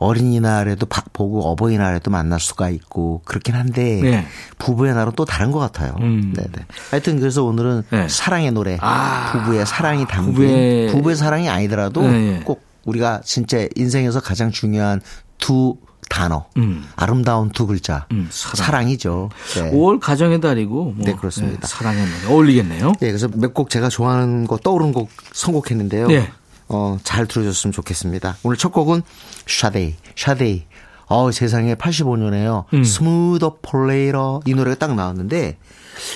어린이날에도 0.00 0.86
바- 0.86 1.02
보고 1.12 1.42
어버이날에도 1.50 2.10
만날 2.10 2.38
수가 2.38 2.68
있고 2.70 3.20
그렇긴 3.24 3.54
한데 3.56 4.00
네. 4.00 4.26
부부의 4.58 4.94
날은 4.94 5.12
또 5.16 5.24
다른 5.24 5.50
것 5.50 5.58
같아요. 5.58 5.96
음. 6.00 6.32
네네. 6.36 6.66
하여튼 6.90 7.18
그래서 7.18 7.42
오늘은 7.42 7.82
네. 7.90 8.08
사랑의 8.08 8.52
노래, 8.52 8.78
아. 8.80 9.32
부부의 9.32 9.66
사랑이 9.66 10.06
담긴 10.06 10.34
부부의- 10.34 10.92
부부의, 10.92 11.16
사랑이 11.16 11.48
아니더라도 11.48 12.02
네, 12.02 12.10
네. 12.10 12.40
꼭 12.44 12.62
우리가 12.84 13.22
진짜 13.24 13.66
인생에서 13.74 14.20
가장 14.20 14.52
중요한 14.52 15.00
두 15.38 15.76
단어, 16.08 16.46
음. 16.56 16.86
아름다운 16.96 17.50
두 17.50 17.66
글자, 17.66 18.06
음, 18.12 18.28
사랑. 18.30 18.88
이죠 18.88 19.28
네. 19.56 19.70
5월 19.72 20.00
가정의 20.00 20.40
달이고. 20.40 20.84
뭐, 20.84 20.94
네, 21.04 21.12
그렇습니다. 21.14 21.66
사랑의 21.66 22.02
노래. 22.06 22.32
어울리겠네요. 22.34 22.92
네, 23.00 23.08
그래서 23.08 23.28
몇 23.34 23.52
곡 23.52 23.68
제가 23.68 23.88
좋아하는 23.90 24.46
거 24.46 24.56
떠오른 24.56 24.92
곡 24.92 25.10
선곡했는데요. 25.32 26.06
네. 26.06 26.30
어, 26.68 26.98
잘 27.02 27.26
들어줬으면 27.26 27.72
좋겠습니다. 27.72 28.36
오늘 28.42 28.56
첫 28.56 28.72
곡은 28.72 29.02
샤데이, 29.46 29.94
샤데이. 30.16 30.64
어, 31.06 31.30
세상에 31.32 31.74
85년에요. 31.74 32.64
음. 32.74 32.84
Smooth 32.84 33.48
Operator 33.62 34.42
이 34.44 34.52
노래가 34.54 34.76
딱 34.76 34.94
나왔는데 34.94 35.56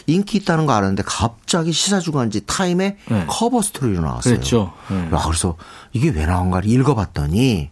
인기 0.07 0.37
있다는 0.39 0.67
거 0.67 0.75
알았는데 0.75 1.03
갑자기 1.07 1.73
시사주간지 1.73 2.43
타임에 2.45 2.99
네. 3.09 3.25
커버 3.27 3.63
스토리로 3.63 4.03
나왔어요. 4.03 4.35
그랬죠. 4.35 4.73
네. 4.91 5.09
야, 5.13 5.23
그래서 5.25 5.57
이게 5.95 6.11
왜 6.11 6.27
나온가를 6.27 6.69
읽어봤더니 6.69 7.71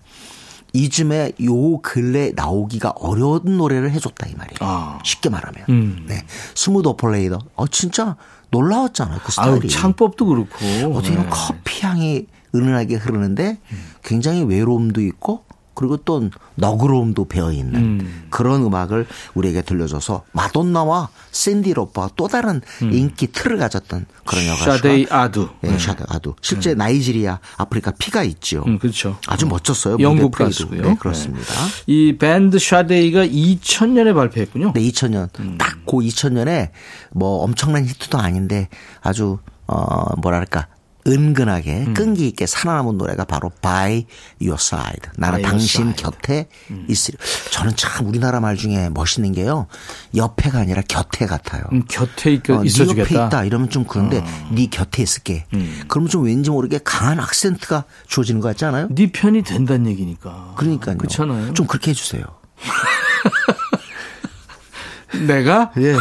이즘에 0.72 1.32
요 1.44 1.78
근래 1.82 2.32
나오기가 2.34 2.94
어려운 2.96 3.58
노래를 3.58 3.90
해줬다 3.92 4.26
이 4.28 4.34
말이에요. 4.34 4.58
아. 4.60 4.98
쉽게 5.04 5.28
말하면. 5.28 5.64
음. 5.68 6.04
네. 6.08 6.24
Smooth 6.54 6.88
Operator. 6.88 7.38
어, 7.56 7.66
진짜 7.66 8.16
놀라웠잖아요. 8.50 9.18
그 9.18 9.32
아유, 9.36 9.56
스타일이. 9.56 9.68
창법도 9.68 10.24
그렇고. 10.26 10.56
어떻게 10.96 11.10
보면 11.16 11.24
네. 11.24 11.28
커피 11.28 11.84
향이 11.84 12.26
은은하게 12.54 12.96
흐르는데 12.96 13.58
굉장히 14.02 14.42
외로움도 14.42 15.00
있고 15.02 15.44
그리고 15.80 15.96
또 15.96 16.28
너그러움도 16.56 17.24
배어 17.26 17.50
있는 17.52 17.74
음. 17.80 18.26
그런 18.28 18.62
음악을 18.62 19.06
우리에게 19.32 19.62
들려줘서 19.62 20.24
마돈나와 20.32 21.08
신디 21.32 21.72
로퍼가 21.72 22.10
또 22.16 22.28
다른 22.28 22.60
인기 22.82 23.28
틀을 23.28 23.56
가졌던 23.56 24.04
그런 24.26 24.46
여가수가 24.46 24.72
음. 24.72 24.76
샤데이 24.76 25.06
아두. 25.08 25.48
예, 25.64 25.78
샤데 25.78 26.04
아두. 26.08 26.34
실제 26.42 26.74
나이지리아, 26.74 27.38
아프리카 27.56 27.92
피가 27.92 28.24
있죠. 28.24 28.62
음, 28.66 28.78
그렇죠. 28.78 29.16
아주 29.26 29.46
멋졌어요. 29.46 29.96
영국 30.00 30.32
가수고요. 30.32 30.82
네, 30.82 30.96
그렇습니다. 31.00 31.54
이 31.86 32.14
밴드 32.18 32.58
샤데이가 32.58 33.24
2000년에 33.26 34.14
발표했군요. 34.14 34.72
네, 34.74 34.80
2000년. 34.82 35.30
음. 35.40 35.56
딱 35.56 35.77
그 35.77 35.92
2000년에 35.92 36.72
뭐 37.12 37.42
엄청난 37.42 37.86
히트도 37.86 38.18
아닌데 38.18 38.68
아주 39.00 39.38
어 39.66 40.14
뭐랄까 40.20 40.66
은근하게 41.06 41.84
음. 41.88 41.94
끈기 41.94 42.26
있게 42.28 42.46
살아남은 42.46 42.98
노래가 42.98 43.24
바로 43.24 43.50
By 43.62 44.06
Your 44.40 44.56
Side. 44.60 45.10
나는 45.16 45.42
당신 45.42 45.88
Side. 45.88 46.04
음. 46.04 46.06
곁에 46.10 46.48
있으리. 46.88 47.16
저는 47.50 47.74
참 47.76 48.06
우리나라 48.06 48.40
말 48.40 48.56
중에 48.56 48.90
멋있는 48.90 49.32
게요. 49.32 49.66
옆에가 50.14 50.58
아니라 50.58 50.82
곁에 50.86 51.26
같아요. 51.26 51.64
음, 51.72 51.84
곁에 51.88 52.32
있, 52.32 52.48
어, 52.50 52.62
네 52.62 52.70
옆에. 52.98 53.14
있다 53.14 53.44
이러면 53.44 53.70
좀 53.70 53.84
그런데 53.84 54.22
네 54.50 54.66
곁에 54.66 55.02
있을게. 55.02 55.46
그러면 55.88 56.08
좀 56.08 56.24
왠지 56.24 56.50
모르게 56.50 56.80
강한 56.84 57.18
악센트가 57.20 57.84
주어지는 58.06 58.40
것 58.40 58.48
같지 58.48 58.64
않아요? 58.66 58.88
네 58.90 59.10
편이 59.10 59.42
된다는 59.42 59.90
얘기니까. 59.90 60.54
그러니까요. 60.56 60.98
그렇잖아요. 60.98 61.54
좀 61.54 61.66
그렇게 61.66 61.90
해주세요. 61.90 62.22
내가 65.26 65.72
예. 65.78 65.96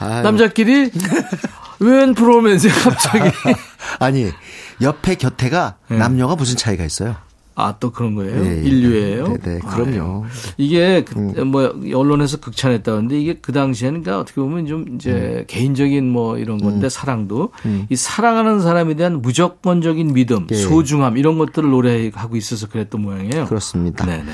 남자끼리 0.22 0.90
웬 1.80 2.14
브로맨스에 2.14 2.70
갑자기 2.84 3.30
아니 3.98 4.30
옆에 4.80 5.14
곁에가 5.14 5.76
남녀가 5.88 6.36
무슨 6.36 6.56
차이가 6.56 6.84
있어요? 6.84 7.16
아 7.60 7.74
또 7.78 7.90
그런 7.90 8.14
거예요? 8.14 8.44
예, 8.44 8.58
예. 8.58 8.62
인류예요? 8.62 9.28
네, 9.28 9.38
네, 9.42 9.58
그럼요. 9.58 10.20
음. 10.20 10.24
아유. 10.24 10.30
이게 10.56 11.04
그, 11.04 11.18
뭐 11.42 11.74
언론에서 11.94 12.38
극찬했다는데 12.38 13.20
이게 13.20 13.34
그 13.40 13.52
당시에는 13.52 14.02
그러니까 14.02 14.20
어떻게 14.20 14.40
보면 14.40 14.66
좀 14.66 14.94
이제 14.94 15.10
음. 15.12 15.44
개인적인 15.46 16.08
뭐 16.08 16.38
이런 16.38 16.58
건데 16.58 16.88
사랑도 16.88 17.52
이 17.88 17.96
사랑하는 17.96 18.60
사람에 18.60 18.94
대한 18.94 19.20
무조건적인 19.20 20.12
믿음, 20.14 20.46
예. 20.50 20.54
소중함 20.54 21.16
이런 21.18 21.38
것들을 21.38 21.68
노래하고 21.68 22.36
있어서 22.36 22.68
그랬던 22.68 23.00
모양이에요. 23.02 23.46
그렇습니다. 23.46 24.06
네네. 24.06 24.24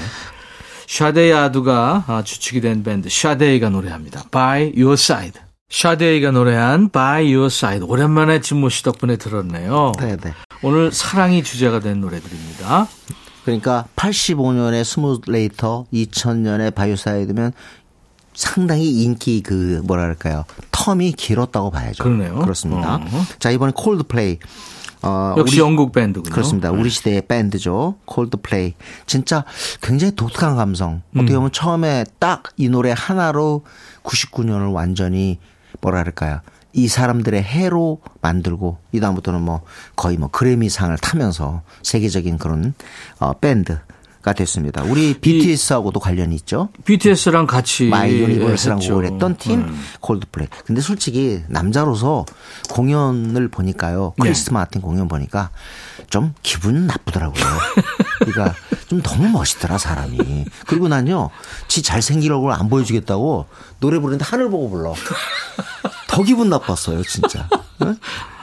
샤데이 0.86 1.32
아두가 1.32 2.04
아, 2.06 2.22
주축이 2.22 2.60
된 2.60 2.84
밴드 2.84 3.08
샤데이가 3.08 3.70
노래합니다. 3.70 4.24
By 4.30 4.72
Your 4.76 4.92
Side. 4.92 5.45
샤데이가 5.68 6.30
노래한 6.30 6.90
By 6.90 7.24
Your 7.34 7.46
Side. 7.46 7.86
오랜만에 7.88 8.40
진모 8.40 8.68
씨 8.68 8.82
덕분에 8.84 9.16
들었네요. 9.16 9.92
네, 9.98 10.16
네. 10.16 10.32
오늘 10.62 10.92
사랑이 10.92 11.42
주제가 11.42 11.80
된 11.80 12.00
노래들입니다. 12.00 12.86
그러니까 13.44 13.84
85년에 13.96 14.84
Smooth 14.84 15.28
Operator, 15.30 15.86
2000년에 15.92 16.74
By 16.74 16.85
Your 16.85 17.06
Side면 17.06 17.52
상당히 18.34 19.02
인기 19.02 19.42
그 19.42 19.80
뭐랄까요 19.84 20.44
텀이 20.70 21.16
길었다고 21.16 21.70
봐야죠. 21.70 22.02
그러네요. 22.04 22.38
그렇습니다. 22.38 22.96
어. 22.96 23.06
자 23.38 23.50
이번에 23.50 23.72
콜드플레이. 23.74 24.38
어, 25.02 25.34
역시 25.36 25.56
우리- 25.56 25.60
영국 25.62 25.92
밴드군요. 25.92 26.32
그렇습니다. 26.32 26.70
네. 26.70 26.78
우리 26.78 26.90
시대의 26.90 27.22
밴드죠. 27.26 27.96
콜드플레이. 28.06 28.74
진짜 29.06 29.44
굉장히 29.80 30.14
독특한 30.14 30.56
감성. 30.56 31.02
어떻게 31.14 31.32
음. 31.34 31.36
보면 31.36 31.52
처음에 31.52 32.04
딱 32.18 32.44
이 32.56 32.68
노래 32.68 32.92
하나로 32.96 33.64
99년을 34.04 34.72
완전히 34.72 35.38
뭐랄까요. 35.80 36.40
이 36.72 36.88
사람들의 36.88 37.42
해로 37.42 38.00
만들고 38.20 38.78
이 38.92 39.00
다음부터는 39.00 39.40
뭐 39.40 39.62
거의 39.96 40.18
뭐 40.18 40.28
그래미 40.28 40.68
상을 40.68 40.96
타면서 40.98 41.62
세계적인 41.82 42.38
그런 42.38 42.74
어 43.18 43.32
밴드가 43.32 44.32
됐습니다. 44.32 44.82
우리 44.82 45.14
BTS하고도 45.14 46.00
관련이 46.00 46.34
있죠. 46.34 46.68
BTS랑 46.84 47.46
같이 47.46 47.84
My 47.84 48.18
Universe라고 48.18 48.82
했죠. 48.82 48.96
그랬던 48.96 49.36
팀 49.36 49.60
음. 49.60 49.80
콜드플레이. 50.00 50.48
근데 50.64 50.80
솔직히 50.80 51.44
남자로서 51.46 52.26
공연을 52.70 53.46
보니까요. 53.46 54.14
네. 54.18 54.24
크리스 54.24 54.52
마틴 54.52 54.82
공연 54.82 55.06
보니까 55.06 55.50
좀 56.10 56.34
기분 56.42 56.88
나쁘더라고요. 56.88 57.44
그러니까 58.18 58.56
좀 58.88 59.00
너무 59.00 59.28
멋있더라 59.28 59.78
사람이. 59.78 60.46
그리고 60.66 60.88
난요, 60.88 61.30
지 61.68 61.82
잘생긴 61.82 62.32
얼굴 62.32 62.50
안 62.50 62.68
보여주겠다고 62.68 63.46
노래 63.78 64.00
부르는데 64.00 64.24
하늘 64.24 64.50
보고 64.50 64.68
불러. 64.68 64.92
더 66.08 66.22
기분 66.24 66.50
나빴어요, 66.50 67.04
진짜. 67.04 67.48
응? 67.82 67.96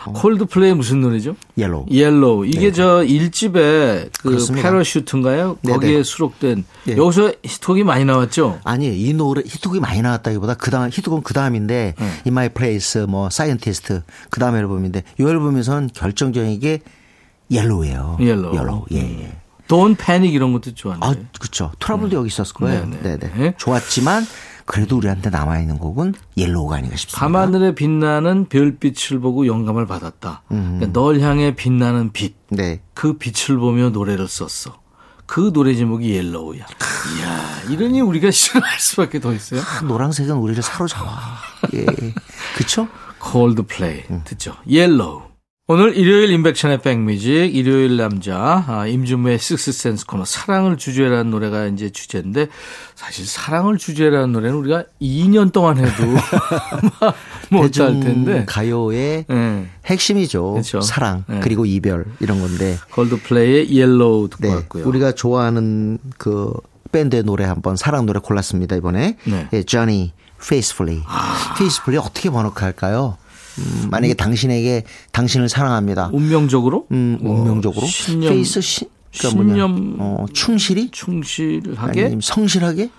콜드플레이 0.05 0.73
무슨 0.73 0.99
노래죠? 1.01 1.35
Yellow. 1.57 1.85
Yellow. 1.89 2.45
이게 2.45 2.71
저 2.71 3.03
1집에 3.03 4.09
그 4.21 4.29
그렇습니다. 4.29 4.69
Parachutes인가요? 4.69 5.57
네네. 5.61 5.73
거기에 5.73 6.03
수록된 6.03 6.65
네. 6.85 6.97
여기서 6.97 7.33
히트곡이 7.43 7.83
많이 7.83 8.03
나왔죠? 8.03 8.59
아니 8.65 8.87
이 8.87 9.13
노래 9.13 9.41
히트곡이 9.45 9.79
많이 9.79 10.01
나왔다기보다 10.01 10.55
그 10.55 10.71
다음 10.71 10.89
히트곡은 10.91 11.23
그 11.23 11.33
다음인데 11.33 11.95
네. 11.97 12.05
In 12.25 12.27
My 12.27 12.49
Place 12.49 13.05
뭐 13.05 13.29
Scientist 13.29 14.03
그 14.29 14.39
다음 14.39 14.55
앨범인데 14.57 15.03
이 15.19 15.23
앨범에서는 15.23 15.91
결정적인 15.93 16.59
게 16.59 16.81
Yellow예요. 17.49 18.17
Yellow. 18.19 18.55
Yellow. 18.55 18.85
예, 18.91 18.97
예. 18.97 19.37
Don't 19.67 19.95
Panic 19.95 20.33
이런 20.33 20.51
것도 20.53 20.75
좋았는데. 20.75 21.07
아, 21.07 21.15
그렇죠. 21.39 21.71
Trouble도 21.79 22.17
여기 22.17 22.27
있었을 22.27 22.53
거예요. 22.53 22.85
네, 22.85 22.99
네, 23.01 23.17
네. 23.17 23.31
네. 23.37 23.53
좋았지만 23.57 24.25
그래도 24.65 24.97
우리한테 24.97 25.29
남아 25.29 25.59
있는 25.59 25.77
곡은 25.77 26.13
Yellow가 26.37 26.77
아닌가 26.77 26.95
싶습니다. 26.95 27.19
밤하늘에 27.19 27.75
빛나는 27.75 28.47
별빛을 28.49 29.19
보고 29.19 29.45
영감을 29.47 29.85
받았다. 29.85 30.43
그러니까 30.47 30.91
널 30.93 31.19
향해 31.19 31.55
빛나는 31.55 32.11
빛. 32.13 32.35
네. 32.49 32.81
그 32.93 33.17
빛을 33.17 33.57
보며 33.59 33.89
노래를 33.89 34.27
썼어. 34.27 34.81
그 35.25 35.51
노래 35.53 35.73
제목이 35.75 36.11
Yellow야. 36.15 36.59
이야, 36.59 37.61
이러니 37.69 38.01
우리가 38.01 38.29
싫어할 38.31 38.79
수밖에 38.79 39.19
더 39.19 39.33
있어요. 39.33 39.61
노란색은 39.87 40.35
우리를 40.35 40.61
사로잡아. 40.61 41.09
예. 41.73 41.85
그쵸? 42.57 42.87
콜드플레이 43.19 44.03
듣죠. 44.25 44.53
Yellow. 44.67 45.21
오늘 45.73 45.97
일요일 45.97 46.29
임백천의 46.29 46.83
백뮤직 46.83 47.55
일요일 47.55 47.97
남자 47.97 48.63
아, 48.67 48.85
임진모의 48.85 49.39
식스센스 49.39 50.05
코너 50.05 50.23
사랑을 50.23 50.77
주제라는 50.77 51.31
노래가 51.31 51.65
이제 51.65 51.89
주제인데 51.89 52.49
사실 52.93 53.25
사랑을 53.25 53.79
주제라는 53.79 54.33
노래는 54.33 54.55
우리가 54.55 54.83
2년 55.01 55.51
동안 55.51 55.79
해도 55.79 56.03
못할 57.49 57.99
텐데 57.99 58.45
가요의 58.45 59.25
예. 59.27 59.65
핵심이죠. 59.87 60.51
그렇죠. 60.51 60.81
사랑 60.81 61.23
네. 61.27 61.39
그리고 61.41 61.65
이별 61.65 62.05
이런 62.19 62.39
건데. 62.39 62.77
콜드플레이의 62.91 63.75
Yellow 63.75 64.29
듣고 64.29 64.43
네. 64.43 64.53
왔고요. 64.53 64.87
우리가 64.87 65.13
좋아하는 65.13 65.97
그 66.19 66.53
밴드의 66.91 67.23
노래 67.23 67.45
한번 67.45 67.77
사랑 67.77 68.05
노래 68.05 68.19
골랐습니다 68.19 68.75
이번에. 68.75 69.17
네. 69.23 69.47
예, 69.51 69.63
Journey 69.63 70.11
Faithfully. 70.39 71.03
Faithfully 71.55 71.97
어떻게 71.97 72.29
번역할까요? 72.29 73.17
음, 73.59 73.87
만약에 73.91 74.13
당신에게 74.13 74.83
당신을 75.11 75.49
사랑합니다. 75.49 76.09
운명적으로 76.13 76.87
음, 76.91 77.19
뭐 77.21 77.39
운명적으로. 77.39 77.85
신념 77.85 78.33
faith 78.33 78.61
씨, 78.61 78.85
그러니까. 79.17 79.43
신념 79.43 79.95
어, 79.99 80.25
충실히? 80.33 80.89
충실하게 80.91 82.01
아니면 82.01 82.21
성실하게? 82.21 82.83
예. 82.83 82.89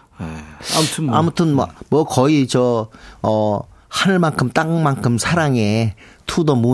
아무튼 0.77 1.05
뭐 1.07 1.17
아무튼 1.17 1.55
뭐, 1.55 1.69
뭐 1.90 2.05
거의 2.05 2.47
저, 2.47 2.88
어, 3.23 3.61
하늘만큼 3.88 4.51
땅만큼 4.51 5.19
사랑해. 5.19 5.95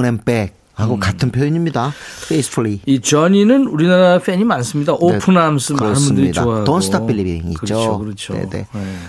And 0.04 0.24
back. 0.24 0.59
하고 0.80 0.94
음. 0.94 1.00
같은 1.00 1.30
표현입니다. 1.30 1.92
Faithfully. 2.24 2.80
이 2.86 3.00
저니는 3.00 3.66
우리나라 3.66 4.18
팬이 4.18 4.44
많습니다. 4.44 4.94
Open 4.94 5.36
Arms 5.36 5.74
많은 5.74 5.94
분들이 5.94 6.26
네. 6.26 6.32
좋아하고. 6.32 6.64
Don't 6.64 6.82
Stop 6.82 7.06
Believing 7.06 7.50
있죠. 7.50 7.60
그렇죠, 7.60 7.98
그렇죠. 7.98 8.32
네네. 8.34 8.48
네. 8.50 8.66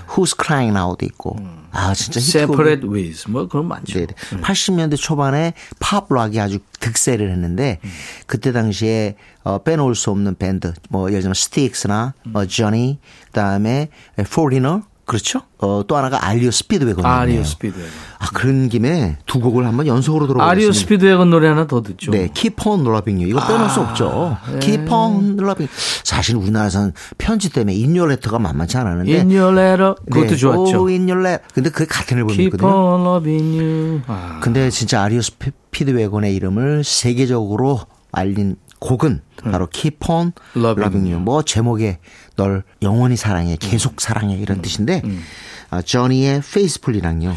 Who's 0.10 0.36
Crying 0.42 0.78
Now도 0.78 1.06
있고. 1.06 1.38
아 1.72 1.94
진짜 1.94 2.20
히트곡. 2.20 2.56
Separate 2.60 2.90
Ways 2.90 3.30
뭐 3.30 3.48
그런 3.48 3.68
거 3.68 3.76
많죠. 3.76 3.94
네네. 3.94 4.08
80년대 4.42 4.98
초반에 4.98 5.54
팝 5.80 6.08
락이 6.10 6.40
아주 6.40 6.60
득세를 6.80 7.32
했는데 7.32 7.80
그때 8.26 8.52
당시에 8.52 9.16
어, 9.44 9.60
빼놓을 9.60 9.96
수 9.96 10.12
없는 10.12 10.36
밴드 10.36 10.74
뭐 10.90 11.10
예를 11.10 11.22
들면 11.22 11.34
스틱스나 11.34 12.14
어, 12.34 12.46
저니 12.46 13.00
그다음에 13.28 13.90
포리너 14.32 14.82
그렇죠? 15.06 15.42
어, 15.58 15.84
또 15.88 15.98
하나가 15.98 16.26
REO 16.26 16.52
Speedwagon. 16.52 17.06
REO 17.06 17.44
Speedwagon. 17.44 17.92
아 18.20 18.28
그런 18.34 18.70
김에 18.70 19.18
두 19.26 19.40
곡을 19.42 19.66
한번 19.66 19.88
연속으로 19.88 20.28
들어보겠습니다. 20.28 20.50
아리오 20.52 20.72
스피드웨건 20.72 21.30
노래 21.30 21.48
하나 21.50 21.68
더 21.68 21.82
듣죠. 21.82 22.12
네, 22.12 22.30
Keep 22.34 22.68
on 22.68 22.82
Loving 22.86 23.24
You. 23.24 23.30
이거 23.30 23.46
빼놓을 23.46 23.70
수 23.70 23.82
없죠. 23.82 24.38
Keep 24.62 24.92
on 24.94 25.38
Loving. 25.40 25.70
사실 26.04 26.36
우리나라에서는 26.38 26.94
편지 27.18 27.50
때문에 27.50 27.74
인요레터가 27.76 28.40
만만치 28.40 28.78
않았는데. 28.78 29.18
In 29.20 29.30
Your 29.32 29.60
Letter 29.60 29.96
그것도 30.12 30.28
네, 30.28 30.36
좋았죠. 30.36 30.78
Oh, 30.78 30.88
in 30.90 31.10
your 31.10 31.20
letter. 31.28 31.46
근데 31.54 31.70
그게 31.70 31.86
같은 31.86 32.18
Keep 32.28 32.32
앨범이거든요. 32.56 32.70
on 32.70 33.02
loving 33.06 33.60
you. 33.60 34.02
아, 34.08 34.40
근데 34.42 34.70
진짜 34.70 35.02
아리오 35.02 35.22
스피드웨건의 35.22 36.34
이름을 36.36 36.84
세계적으로 36.84 37.82
알린 38.12 38.56
곡은 38.80 39.22
바로 39.44 39.68
Keep 39.68 40.10
on 40.10 40.34
Loving 40.56 40.82
Loving 40.82 41.12
You. 41.14 41.24
뭐 41.24 41.44
제목에 41.44 42.00
널 42.36 42.64
영원히 42.82 43.16
사랑해, 43.16 43.58
계속 43.60 44.02
사랑해 44.02 44.38
이런 44.38 44.62
뜻인데 44.62 45.02
아, 45.70 45.82
저니의 45.82 46.38
Faithfully랑요. 46.38 47.36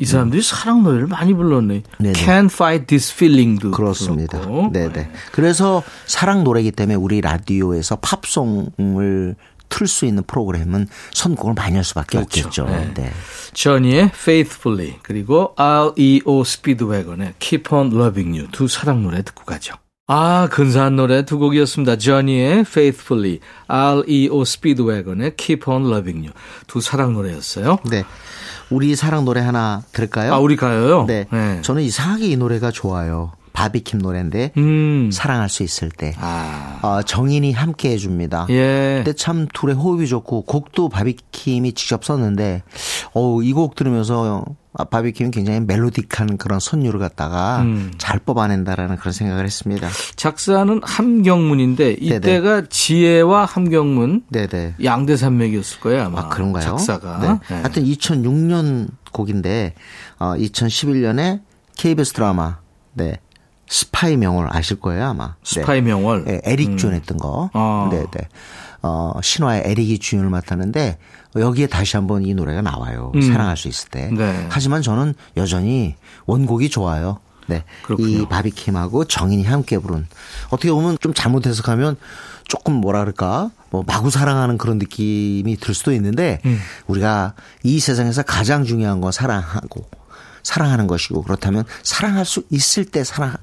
이 0.00 0.04
사람들이 0.04 0.40
사랑 0.40 0.82
노래를 0.82 1.08
많이 1.08 1.34
불렀네. 1.34 1.82
네네. 1.98 2.12
Can't 2.12 2.46
Fight 2.46 2.86
This 2.86 3.12
Feeling도 3.12 3.72
그렇습니다. 3.72 4.40
네네. 4.72 5.10
그래서 5.32 5.82
사랑 6.06 6.44
노래이기 6.44 6.72
때문에 6.72 6.94
우리 6.94 7.20
라디오에서 7.20 7.96
팝송을 7.96 9.36
틀 9.68 9.86
수 9.86 10.04
있는 10.04 10.24
프로그램은 10.24 10.88
선곡을 11.12 11.54
많이 11.54 11.76
할 11.76 11.84
수밖에 11.84 12.18
그렇죠. 12.18 12.40
없겠죠. 12.40 12.64
네. 12.66 12.92
네. 12.94 13.12
저니의 13.52 14.10
Faithfully 14.14 14.98
그리고 15.02 15.54
REO 15.56 16.44
스피드웨건의 16.44 17.34
Keep 17.38 17.74
on 17.74 17.92
Loving 17.92 18.38
You 18.38 18.50
두 18.50 18.68
사랑 18.68 19.02
노래 19.02 19.22
듣고 19.22 19.44
가죠. 19.44 19.74
아 20.12 20.48
근사한 20.50 20.96
노래 20.96 21.24
두 21.24 21.38
곡이었습니다. 21.38 21.98
저니의 21.98 22.60
Faithfully, 22.62 23.38
REO 23.68 24.44
스피드웨건의 24.44 25.36
Keep 25.36 25.70
on 25.70 25.86
Loving 25.86 26.26
You 26.26 26.32
두 26.66 26.80
사랑 26.80 27.12
노래였어요. 27.12 27.78
네. 27.88 28.02
우리 28.70 28.96
사랑 28.96 29.24
노래 29.24 29.40
하나 29.40 29.84
들을까요? 29.92 30.34
아 30.34 30.38
우리 30.40 30.56
가요요? 30.56 31.04
네. 31.06 31.28
저는 31.62 31.82
이상하게 31.82 32.26
이 32.26 32.36
노래가 32.36 32.72
좋아요. 32.72 33.30
바비킴 33.52 34.00
노래인데 34.00 34.52
음. 34.56 35.10
사랑할 35.12 35.48
수 35.48 35.62
있을 35.62 35.90
때 35.90 36.14
아. 36.18 36.80
어, 36.82 37.02
정인이 37.02 37.52
함께 37.52 37.90
해줍니다. 37.90 38.46
예. 38.50 39.02
근데 39.04 39.12
참 39.12 39.46
둘의 39.52 39.76
호흡이 39.76 40.08
좋고 40.08 40.42
곡도 40.42 40.88
바비킴이 40.88 41.74
직접 41.74 42.04
썼는데 42.04 42.64
어우 43.12 43.44
이곡 43.44 43.76
들으면서 43.76 44.44
아, 44.44 44.52
바비킴은 44.72 45.32
굉장히 45.32 45.60
멜로딕한 45.60 46.38
그런 46.38 46.60
선율을 46.60 47.00
갖다가 47.00 47.62
음. 47.62 47.92
잘 47.98 48.20
뽑아낸다라는 48.20 48.96
그런 48.96 49.12
생각을 49.12 49.44
했습니다. 49.44 49.88
작사는 50.14 50.80
함경문인데 50.84 51.96
이때가 52.00 52.66
지혜와 52.68 53.46
함경문 53.46 54.24
네네. 54.28 54.76
양대 54.84 55.16
산맥이었을 55.16 55.80
거예요 55.80 56.04
아마. 56.04 56.20
아, 56.20 56.28
그런가요? 56.28 56.62
작사가. 56.62 57.18
네. 57.18 57.28
네. 57.48 57.62
하여튼 57.62 57.84
2006년 57.84 58.88
곡인데, 59.12 59.74
어, 60.20 60.34
2011년에 60.36 61.40
KBS 61.76 62.12
드라마, 62.12 62.58
네. 62.92 63.16
스파이 63.68 64.16
명월 64.16 64.48
아실 64.50 64.80
거예요, 64.80 65.06
아마. 65.06 65.34
스파이 65.42 65.80
명월. 65.80 66.24
네, 66.24 66.40
에릭 66.44 66.76
주연 66.78 66.94
했던 66.94 67.18
거. 67.18 67.50
아. 67.52 67.88
네네. 67.90 68.28
어, 68.82 69.12
신화의 69.22 69.62
에릭이 69.66 69.98
주연을 69.98 70.30
맡았는데, 70.30 70.98
여기에 71.36 71.68
다시 71.68 71.96
한번 71.96 72.24
이 72.24 72.34
노래가 72.34 72.62
나와요. 72.62 73.12
사랑할 73.22 73.56
수 73.56 73.68
있을 73.68 73.88
때. 73.88 74.08
음. 74.08 74.16
네. 74.16 74.46
하지만 74.50 74.82
저는 74.82 75.14
여전히 75.36 75.94
원곡이 76.26 76.70
좋아요. 76.70 77.18
네. 77.46 77.64
그렇군요. 77.82 78.08
이 78.08 78.28
바비킴하고 78.28 79.04
정인이 79.04 79.44
함께 79.44 79.78
부른. 79.78 80.06
어떻게 80.50 80.70
보면 80.70 80.98
좀 81.00 81.12
잘못 81.14 81.46
해석하면 81.46 81.96
조금 82.46 82.74
뭐라 82.74 83.00
그럴까? 83.00 83.50
뭐 83.70 83.84
마구 83.86 84.10
사랑하는 84.10 84.58
그런 84.58 84.78
느낌이 84.78 85.56
들 85.56 85.74
수도 85.74 85.92
있는데 85.92 86.40
음. 86.44 86.58
우리가 86.86 87.34
이 87.62 87.78
세상에서 87.78 88.22
가장 88.22 88.64
중요한 88.64 89.00
건 89.00 89.12
사랑하고 89.12 89.88
사랑하는 90.42 90.86
것이고 90.86 91.22
그렇다면 91.22 91.64
사랑할 91.82 92.24
수 92.24 92.42
있을 92.50 92.84
때 92.84 93.04
사랑 93.04 93.36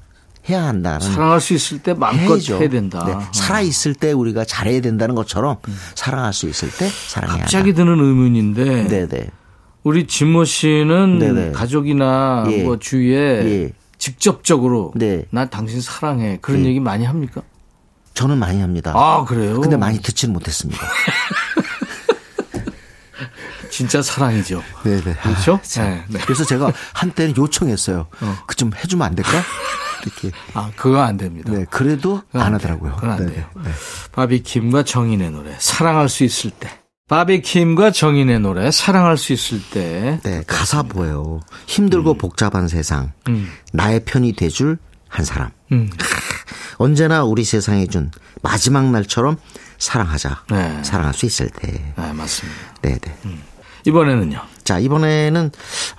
해야 0.48 0.64
한다는 0.64 1.00
사랑할 1.00 1.40
수 1.40 1.54
있을 1.54 1.78
때 1.80 1.94
마음껏 1.94 2.34
해야죠. 2.34 2.58
해야 2.58 2.68
된다. 2.68 3.04
네. 3.06 3.14
살아 3.32 3.60
있을 3.60 3.94
때 3.94 4.12
우리가 4.12 4.44
잘해야 4.44 4.80
된다는 4.80 5.14
것처럼 5.14 5.56
사랑할 5.94 6.32
수 6.32 6.48
있을 6.48 6.70
때 6.70 6.88
사랑해야 6.88 7.40
갑자기 7.42 7.70
한다. 7.70 7.84
드는 7.84 8.00
의문인데 8.04 8.88
네네. 8.88 9.30
우리 9.84 10.06
진모 10.06 10.44
씨는 10.44 11.18
네네. 11.18 11.52
가족이나 11.52 12.44
예. 12.50 12.62
뭐 12.62 12.78
주위에 12.78 13.16
예. 13.16 13.72
직접적으로 13.98 14.92
네. 14.94 15.24
난 15.30 15.50
당신 15.50 15.80
사랑해 15.80 16.38
그런 16.40 16.64
얘기 16.64 16.80
많이 16.80 17.04
합니까? 17.04 17.42
저는 18.14 18.38
많이 18.38 18.60
합니다. 18.60 18.92
아 18.96 19.24
그래요? 19.24 19.60
근데 19.60 19.76
많이 19.76 20.00
듣지는 20.00 20.32
못했습니다. 20.32 20.80
진짜 23.70 24.02
사랑이죠. 24.02 24.62
네네. 24.82 25.14
그렇죠? 25.22 25.54
아, 25.54 25.62
참. 25.62 25.84
네, 25.84 26.04
네. 26.08 26.20
그래서 26.24 26.44
제가 26.44 26.72
한때는 26.94 27.36
요청했어요. 27.36 28.08
그좀 28.46 28.72
해주면 28.74 29.06
안 29.06 29.14
될까? 29.14 29.30
이렇게. 30.02 30.30
아 30.54 30.70
그거 30.76 31.00
안 31.00 31.16
됩니다. 31.16 31.52
네. 31.52 31.64
그래도 31.70 32.22
안. 32.32 32.54
하더라고요. 32.54 32.94
그건 32.96 33.10
안 33.10 33.18
네네. 33.18 33.32
돼요. 33.32 33.46
네. 33.64 33.70
바비킴과 34.12 34.84
정인의 34.84 35.30
노래 35.30 35.54
사랑할 35.58 36.08
수 36.08 36.24
있을 36.24 36.50
때. 36.50 36.70
바비킴과 37.08 37.90
정인의 37.92 38.40
노래 38.40 38.70
사랑할 38.70 39.16
수 39.16 39.32
있을 39.32 39.62
때. 39.70 40.20
네, 40.22 40.42
가사 40.46 40.82
보여요. 40.82 41.40
힘들고 41.66 42.14
복잡한 42.14 42.68
세상. 42.68 43.12
음. 43.28 43.50
나의 43.72 44.04
편이 44.04 44.34
돼줄 44.34 44.78
한 45.08 45.24
사람. 45.24 45.50
음. 45.72 45.88
언제나 46.76 47.24
우리 47.24 47.44
세상에 47.44 47.86
준 47.86 48.10
마지막 48.42 48.90
날처럼 48.90 49.36
사랑하자. 49.78 50.44
네. 50.50 50.82
사랑할 50.84 51.14
수 51.14 51.24
있을 51.26 51.48
때. 51.48 51.92
네 51.96 52.12
맞습니다. 52.12 52.58
네, 52.82 52.98
네. 52.98 53.18
이번에는요. 53.86 54.40
자, 54.68 54.78
이번에는 54.78 55.50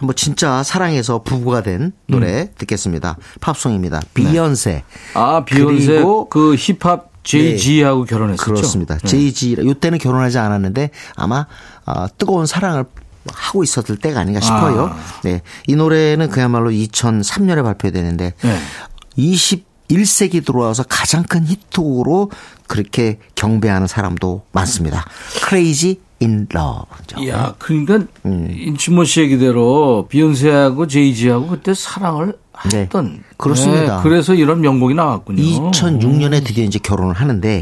뭐 0.02 0.14
진짜 0.14 0.62
사랑해서 0.62 1.24
부부가 1.24 1.64
된 1.64 1.92
노래 2.06 2.52
듣겠습니다. 2.56 3.18
팝송입니다. 3.42 4.00
비욘세. 4.14 4.84
아, 5.16 5.44
비욘세 5.44 5.88
그리고 5.88 6.30
그 6.30 6.56
힙합 6.56 7.10
JG하고 7.24 8.06
결혼했었죠. 8.06 8.54
그렇습니다. 8.54 9.00
네. 9.00 9.08
JG 9.08 9.58
요때는 9.66 9.98
결혼하지 9.98 10.38
않았는데 10.38 10.92
아마 11.16 11.48
어, 11.88 12.06
뜨거운 12.20 12.46
사랑을 12.46 12.86
하고 13.34 13.64
있었을 13.64 13.98
때가 13.98 14.20
아닌가 14.20 14.40
싶어요. 14.40 14.92
아. 14.94 14.98
네. 15.24 15.42
이 15.66 15.76
노래는 15.76 16.30
그야말로 16.30 16.70
2003년에 16.70 17.64
발표되는데 17.64 18.34
네. 18.40 18.60
21세기 19.18 20.46
들어와서 20.46 20.84
가장 20.88 21.24
큰 21.24 21.48
히트곡으로 21.48 22.30
그렇게 22.68 23.18
경배하는 23.34 23.88
사람도 23.88 24.44
많습니다. 24.52 25.08
Crazy 25.48 25.98
in 26.22 26.48
Love. 26.54 26.86
이야, 27.24 27.56
그러니까 27.60 28.00
음. 28.26 28.48
인치모 28.52 29.04
씨 29.06 29.22
얘기대로 29.22 30.08
비욘세하고 30.10 30.88
제이지하고 30.88 31.48
그때 31.48 31.74
사랑을 31.74 32.38
네. 32.72 32.80
했던. 32.82 33.24
그렇습니다. 33.38 33.98
네, 33.98 34.04
그래서 34.04 34.34
이런 34.34 34.62
명곡이 34.62 34.94
나왔군요. 34.94 35.42
2006년에 35.72 36.44
드디어 36.46 36.64
이제 36.66 36.78
결혼을 36.80 37.14
하는데 37.16 37.62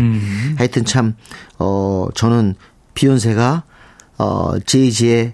하여튼 0.58 0.86
참, 0.86 1.16
어, 1.60 2.08
저는 2.16 2.56
비욘세가 2.96 3.64
어, 4.18 4.60
제이지의 4.66 5.34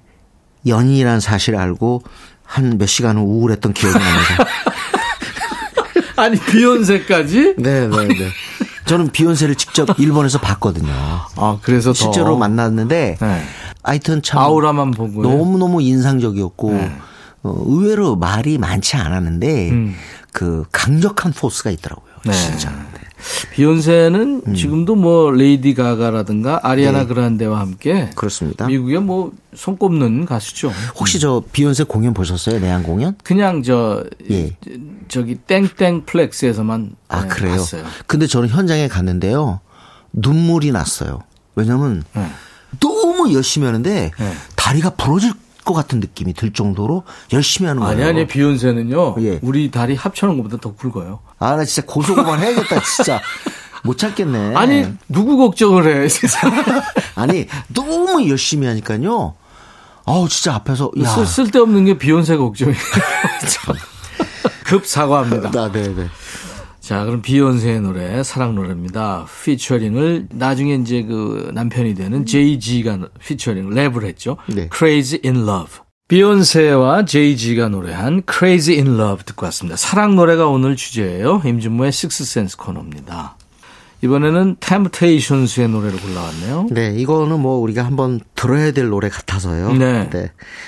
연인이라는 0.67 1.19
사실을 1.21 1.59
알고 1.59 2.03
한 2.45 2.77
몇 2.77 2.85
시간은 2.87 3.21
우울했던 3.21 3.73
기억이 3.73 3.97
납니다. 3.97 4.45
아니 6.17 6.37
비욘세까지? 6.39 7.55
네, 7.57 7.87
네, 7.87 8.07
네. 8.07 8.29
저는 8.85 9.11
비욘세를 9.11 9.55
직접 9.55 9.87
일본에서 9.99 10.39
봤거든요. 10.39 10.91
아 10.91 11.57
그래서 11.61 11.91
더 11.91 11.93
실제로 11.93 12.37
만났는데 12.37 13.17
네. 13.19 13.41
하여튼 13.83 14.21
참 14.21 14.41
아우라만 14.41 14.91
보고 14.91 15.21
너무너무 15.21 15.81
인상적이었고 15.81 16.71
네. 16.71 16.95
어, 17.43 17.63
의외로 17.67 18.15
말이 18.15 18.57
많지 18.57 18.95
않았는데 18.95 19.69
음. 19.71 19.95
그 20.31 20.65
강력한 20.71 21.31
포스가 21.33 21.69
있더라고요. 21.71 22.13
네. 22.25 22.33
진짜. 22.33 22.71
네. 23.53 23.55
비욘세는 23.55 24.41
음. 24.47 24.55
지금도 24.55 24.95
뭐 24.95 25.31
레이디 25.31 25.75
가가라든가 25.75 26.59
아리아나 26.63 27.05
그란데와 27.05 27.59
함께 27.59 27.93
네. 27.93 28.09
그렇습니다. 28.15 28.65
미국의 28.65 29.01
뭐 29.01 29.31
손꼽는 29.55 30.25
가수죠. 30.25 30.71
혹시 30.95 31.19
저 31.19 31.43
비욘세 31.51 31.83
공연 31.83 32.13
보셨어요? 32.15 32.59
내한 32.59 32.81
공연? 32.81 33.15
그냥 33.23 33.61
저 33.61 34.03
예. 34.31 34.55
저기 35.07 35.35
땡땡 35.35 36.05
플렉스에서만 36.05 36.95
아, 37.09 37.21
네, 37.21 37.27
그래요? 37.27 37.57
봤어요. 37.57 37.83
근데 38.07 38.25
저는 38.25 38.49
현장에 38.49 38.87
갔는데요. 38.87 39.59
눈물이 40.13 40.71
났어요. 40.71 41.19
왜냐면 41.55 42.03
네. 42.15 42.27
너무 42.79 43.31
열심히 43.33 43.67
하는데 43.67 44.11
네. 44.17 44.33
다리가 44.55 44.91
부러질 44.91 45.31
것 45.63 45.73
같은 45.73 45.99
느낌이 45.99 46.33
들 46.33 46.51
정도로 46.51 47.03
열심히 47.31 47.67
하는 47.67 47.81
거예요. 47.81 47.93
아니 47.95 48.03
아니 48.03 48.27
비욘세는요. 48.27 49.15
예. 49.19 49.39
우리 49.41 49.71
다리 49.71 49.95
합쳐놓은 49.95 50.37
것보다 50.37 50.57
더 50.57 50.73
굵어요. 50.75 51.19
아, 51.39 51.55
나 51.55 51.65
진짜 51.65 51.85
고소고만 51.87 52.39
해야겠다, 52.39 52.81
진짜. 52.81 53.21
못 53.83 53.97
찾겠네. 53.97 54.55
아니 54.55 54.85
누구 55.09 55.37
걱정을 55.37 56.03
해 56.03 56.07
진짜. 56.07 56.39
아니, 57.15 57.47
너무 57.67 58.27
열심히 58.29 58.67
하니까요. 58.67 59.35
아우, 60.05 60.27
진짜 60.27 60.55
앞에서, 60.55 60.91
야. 61.01 61.09
쓸, 61.09 61.25
쓸데없는 61.25 61.85
게 61.85 61.97
비욘세 61.97 62.37
걱정이에요. 62.37 62.77
참. 63.47 63.75
급 64.65 64.85
사과합니다. 64.85 65.49
아, 65.59 65.71
네, 65.71 65.93
네. 65.93 66.07
자, 66.83 67.05
그럼 67.05 67.21
비욘세의 67.21 67.79
노래, 67.79 68.23
사랑 68.23 68.55
노래입니다. 68.55 69.25
피처링을 69.45 70.27
나중에 70.33 70.75
이제 70.75 71.01
그 71.03 71.49
남편이 71.53 71.95
되는 71.95 72.25
Jay-Z가 72.25 73.07
피처링 73.25 73.69
랩을 73.69 74.03
했죠. 74.03 74.35
네. 74.47 74.67
Crazy 74.69 75.21
in 75.23 75.47
Love. 75.47 75.79
비욘세와 76.09 77.05
Jay-Z가 77.05 77.69
노래한 77.69 78.23
Crazy 78.29 78.77
in 78.77 78.99
Love 78.99 79.23
듣고 79.23 79.45
왔습니다. 79.45 79.77
사랑 79.77 80.17
노래가 80.17 80.47
오늘 80.47 80.75
주제예요. 80.75 81.41
임진모의 81.45 81.87
Six 81.87 82.23
Sense 82.23 82.57
코너입니다. 82.57 83.37
이번에는 84.01 84.57
Temptations의 84.59 85.69
노래를 85.69 86.01
골라왔네요. 86.01 86.67
네, 86.71 86.93
이거는 86.97 87.39
뭐 87.39 87.59
우리가 87.59 87.85
한번 87.85 88.19
들어야 88.35 88.73
될 88.73 88.89
노래 88.89 89.07
같아서요. 89.07 89.71
네. 89.71 90.09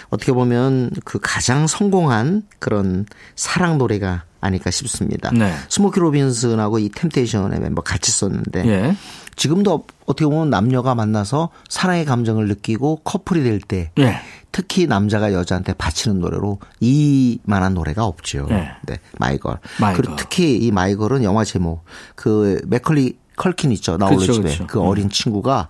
어떻게 0.08 0.32
보면 0.32 0.92
그 1.04 1.20
가장 1.22 1.68
성공한 1.68 2.44
그런 2.60 3.06
사랑 3.36 3.78
노래가 3.78 4.24
아닐까 4.46 4.72
싶습니다. 4.72 5.32
네. 5.32 5.54
스모키 5.70 6.00
로빈슨하고 6.00 6.80
이 6.80 6.90
템테이션의 6.90 7.60
멤버 7.60 7.82
같이 7.82 8.12
썼는데 8.12 8.66
예. 8.68 8.96
지금도 9.36 9.86
어떻게 10.06 10.26
보면 10.26 10.50
남녀가 10.50 10.96
만나서 10.96 11.50
사랑의 11.68 12.06
감정을 12.06 12.48
느끼고 12.48 13.02
커플이 13.04 13.44
될때 13.44 13.92
예. 14.00 14.18
특히 14.52 14.88
남자가 14.88 15.34
여자한테 15.34 15.74
바치는 15.74 16.20
노래로 16.20 16.60
이만한 16.80 17.74
노래가 17.74 18.06
없죠. 18.06 18.48
네. 18.50 18.70
네, 18.86 19.00
마이걸. 19.20 19.58
마이걸. 19.82 20.02
그리고 20.02 20.16
특히 20.16 20.56
이 20.58 20.72
마이걸은 20.72 21.24
영화 21.24 21.44
제목 21.44 21.84
그 22.16 22.62
맥컬리 22.68 23.18
컬킨 23.36 23.72
있죠. 23.74 23.98
나홀로 23.98 24.22
집에 24.22 24.50
그쵸. 24.50 24.68
그 24.68 24.80
어린 24.80 25.10
친구가 25.10 25.68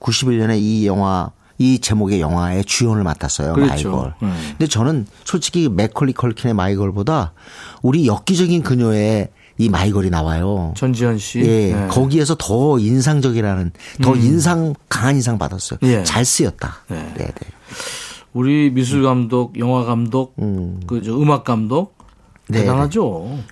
91년에 0.00 0.58
이 0.58 0.86
영화 0.86 1.30
이 1.62 1.78
제목의 1.78 2.20
영화의 2.20 2.64
주연을 2.64 3.04
맡았어요. 3.04 3.52
그렇죠. 3.52 3.90
My 3.90 3.97
Girl. 3.97 4.14
음. 4.22 4.36
근데 4.50 4.66
저는 4.66 5.06
솔직히 5.24 5.68
맥컬리 5.68 6.12
컬킨의 6.12 6.54
My 6.54 6.70
Girl보다 6.70 7.34
우리 7.82 8.06
엽기적인 8.08 8.62
그녀의 8.62 9.28
이 9.58 9.68
My 9.68 9.80
Girl이 9.80 10.10
나와요. 10.10 10.74
전지현 10.76 11.18
씨. 11.18 11.38
예, 11.40 11.72
네. 11.72 11.86
거기에서 11.88 12.34
더 12.36 12.78
인상적이라는 12.80 13.70
더 14.02 14.16
인상 14.16 14.74
강한 14.88 15.14
인상 15.14 15.38
받았어요. 15.38 15.78
예. 15.82 16.02
잘 16.02 16.24
쓰였다. 16.24 16.74
네. 16.88 16.96
네, 17.16 17.26
네. 17.26 17.32
우리 18.32 18.70
미술 18.70 19.04
감독, 19.04 19.58
영화 19.58 19.84
감독, 19.84 20.34
그저 20.86 21.16
음악 21.16 21.44
감독 21.44 21.94
네, 22.48 22.60
대단하죠. 22.60 23.04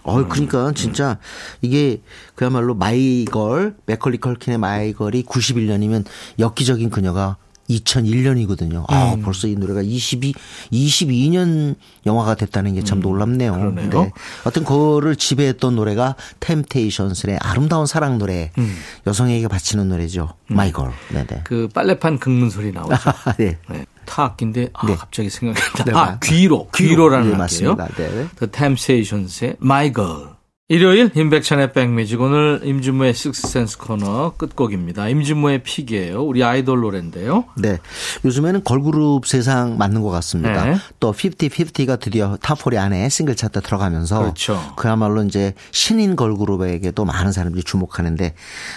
어, 0.02 0.28
그러니까 0.28 0.72
진짜 0.72 1.18
이게 1.60 2.00
그야말로 2.34 2.74
My 2.74 3.08
Girl 3.08 3.76
맥컬리 3.86 4.18
컬킨의 4.18 4.58
My 4.58 4.77
Girl이 4.77 5.22
91년이면 5.24 6.04
엽기적인 6.38 6.90
그녀가 6.90 7.36
2001년이거든요. 7.78 8.84
아, 8.88 9.14
음. 9.14 9.22
벌써 9.22 9.46
이 9.46 9.54
노래가 9.56 9.82
22 9.82 10.34
22년 10.72 11.74
영화가 12.06 12.34
됐다는 12.34 12.74
게 12.74 12.85
참 12.85 13.00
놀랍네요. 13.00 13.54
음, 13.54 13.74
그러네요. 13.74 14.10
하여튼 14.44 14.64
그거를 14.64 15.16
지배했던 15.16 15.76
노래가 15.76 16.16
템테이션스의 16.40 17.38
아름다운 17.40 17.86
사랑 17.86 18.18
노래. 18.18 18.50
음. 18.58 18.76
여성에게 19.06 19.48
바치는 19.48 19.88
노래죠. 19.88 20.34
My 20.48 20.60
Girl. 20.60 20.90
네, 21.12 21.26
네. 21.26 21.40
그 21.44 21.68
빨래판 21.72 22.18
긁는 22.18 22.50
소리 22.50 22.72
나오죠. 22.72 22.94
네. 23.38 23.56
네. 23.68 23.84
타악기인데 24.06 24.70
아, 24.72 24.86
네. 24.86 24.96
갑자기 24.96 25.30
생각이 25.30 25.60
네, 25.84 25.92
나. 25.92 26.00
아, 26.00 26.04
맞- 26.06 26.20
귀로. 26.20 26.68
귀로라는 26.74 27.30
예, 27.30 27.34
악기예요. 27.34 27.74
맞습니다. 27.76 27.86
네. 27.96 28.26
The 28.38 28.50
Temptations의 28.50 29.56
My 29.62 29.92
Girl. 29.92 30.30
일요일 30.70 31.10
임백천의 31.16 31.72
백뮤직 31.72 32.20
오늘 32.20 32.60
임진모의 32.62 33.12
식스센스 33.12 33.76
코너 33.76 34.34
끝곡입니다. 34.36 35.08
임진모의 35.08 35.64
pick이에요. 35.64 36.22
우리 36.22 36.44
아이돌 36.44 36.82
노래인데요. 36.82 37.46
네. 37.56 37.80
요즘에는 38.24 38.62
걸그룹 38.62 39.26
세상 39.26 39.78
맞는 39.78 40.00
것 40.00 40.10
같습니다. 40.10 40.64
네. 40.66 40.76
또 41.00 41.10
50-50가 41.10 41.98
드디어 41.98 42.36
top 42.36 42.66
4 42.66 42.76
안에 42.76 43.08
싱글 43.08 43.34
차트 43.34 43.62
들어가면서 43.62 44.20
그렇죠. 44.20 44.60
그야말로 44.76 45.24
이제 45.24 45.54
신인 45.72 46.14
걸그룹에게도 46.14 47.04
많은 47.04 47.32
사람들이 47.32 47.64
주목하는데 47.64 48.34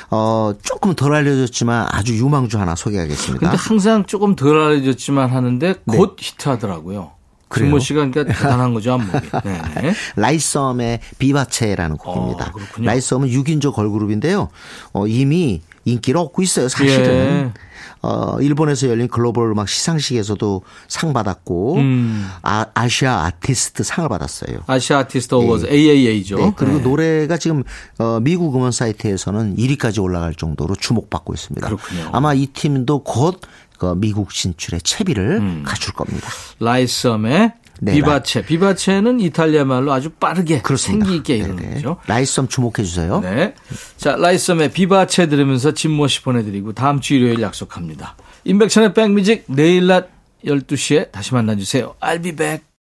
어 0.09 0.53
조금 0.63 0.95
덜 0.95 1.13
알려졌지만 1.13 1.89
아주 1.91 2.17
유망주 2.17 2.57
하나 2.57 2.73
소개하겠습니다. 2.73 3.51
근데 3.51 3.55
항상 3.55 4.05
조금 4.07 4.35
덜 4.35 4.59
알려졌지만 4.59 5.29
하는데 5.29 5.75
곧 5.85 6.15
히트하더라고요. 6.19 7.11
네. 7.53 7.59
진모 7.59 7.79
씨가 7.79 8.07
그러니까 8.07 8.33
대단한 8.33 8.73
거죠, 8.73 8.93
안목이. 8.93 9.29
네. 9.43 9.93
라이썸의 10.15 10.99
비바체라는 11.17 11.97
곡입니다. 11.97 12.47
어. 12.47 12.81
라이썸은 12.81 13.27
6인조 13.29 13.73
걸그룹인데요. 13.73 14.49
어, 14.93 15.07
이미 15.07 15.61
인기를 15.85 16.19
얻고 16.19 16.41
있어요, 16.41 16.69
사실은. 16.69 17.51
예. 17.55 17.73
어, 18.01 18.37
일본에서 18.41 18.89
열린 18.89 19.07
글로벌 19.07 19.49
음악 19.51 19.69
시상식에서도 19.69 20.61
상 20.89 21.13
받았고, 21.13 21.75
음. 21.77 22.29
아, 22.41 22.65
아시아 22.73 23.25
아티스트 23.25 23.83
상을 23.83 24.07
받았어요. 24.09 24.59
아시아 24.67 24.99
아티스트 24.99 25.35
어워즈 25.35 25.67
AAA죠. 25.67 26.35
네, 26.35 26.53
그리고 26.55 26.79
노래가 26.79 27.37
지금 27.37 27.63
어, 27.99 28.19
미국 28.21 28.55
음원 28.55 28.73
사이트에서는 28.73 29.55
1위까지 29.55 30.03
올라갈 30.03 30.35
정도로 30.35 30.75
주목받고 30.75 31.33
있습니다. 31.33 31.65
그렇군요. 31.65 32.09
아마 32.11 32.33
이 32.33 32.47
팀도 32.47 33.03
곧 33.03 33.39
그 33.83 33.99
미국 33.99 34.33
진출의 34.33 34.81
채비를 34.81 35.37
음. 35.39 35.63
갖출 35.65 35.93
겁니다. 35.93 36.29
라이썸의 36.59 37.53
네, 37.81 37.93
비바체. 37.93 38.45
비바체는 38.45 39.19
이탈리아 39.19 39.65
말로 39.65 39.91
아주 39.91 40.09
빠르게 40.11 40.61
그렇습니다. 40.61 41.05
생기 41.05 41.17
있게 41.17 41.37
이러는 41.37 41.57
네네. 41.57 41.73
거죠. 41.75 41.97
라이썸 42.07 42.47
주목해 42.47 42.83
주세요. 42.83 43.19
네. 43.19 43.55
자, 43.97 44.15
라이썸의 44.15 44.71
비바체 44.71 45.27
들으면서 45.27 45.73
진모 45.73 46.07
씨 46.07 46.21
보내드리고 46.21 46.73
다음 46.73 47.01
주 47.01 47.15
일요일 47.15 47.41
약속합니다. 47.41 48.15
임백천의 48.45 48.93
백뮤직 48.93 49.45
내일 49.47 49.87
낮 49.87 50.09
12시에 50.45 51.11
다시 51.11 51.33
만나주세요. 51.33 51.95
I'll 51.99 52.23
be 52.23 52.33
back. 52.35 52.72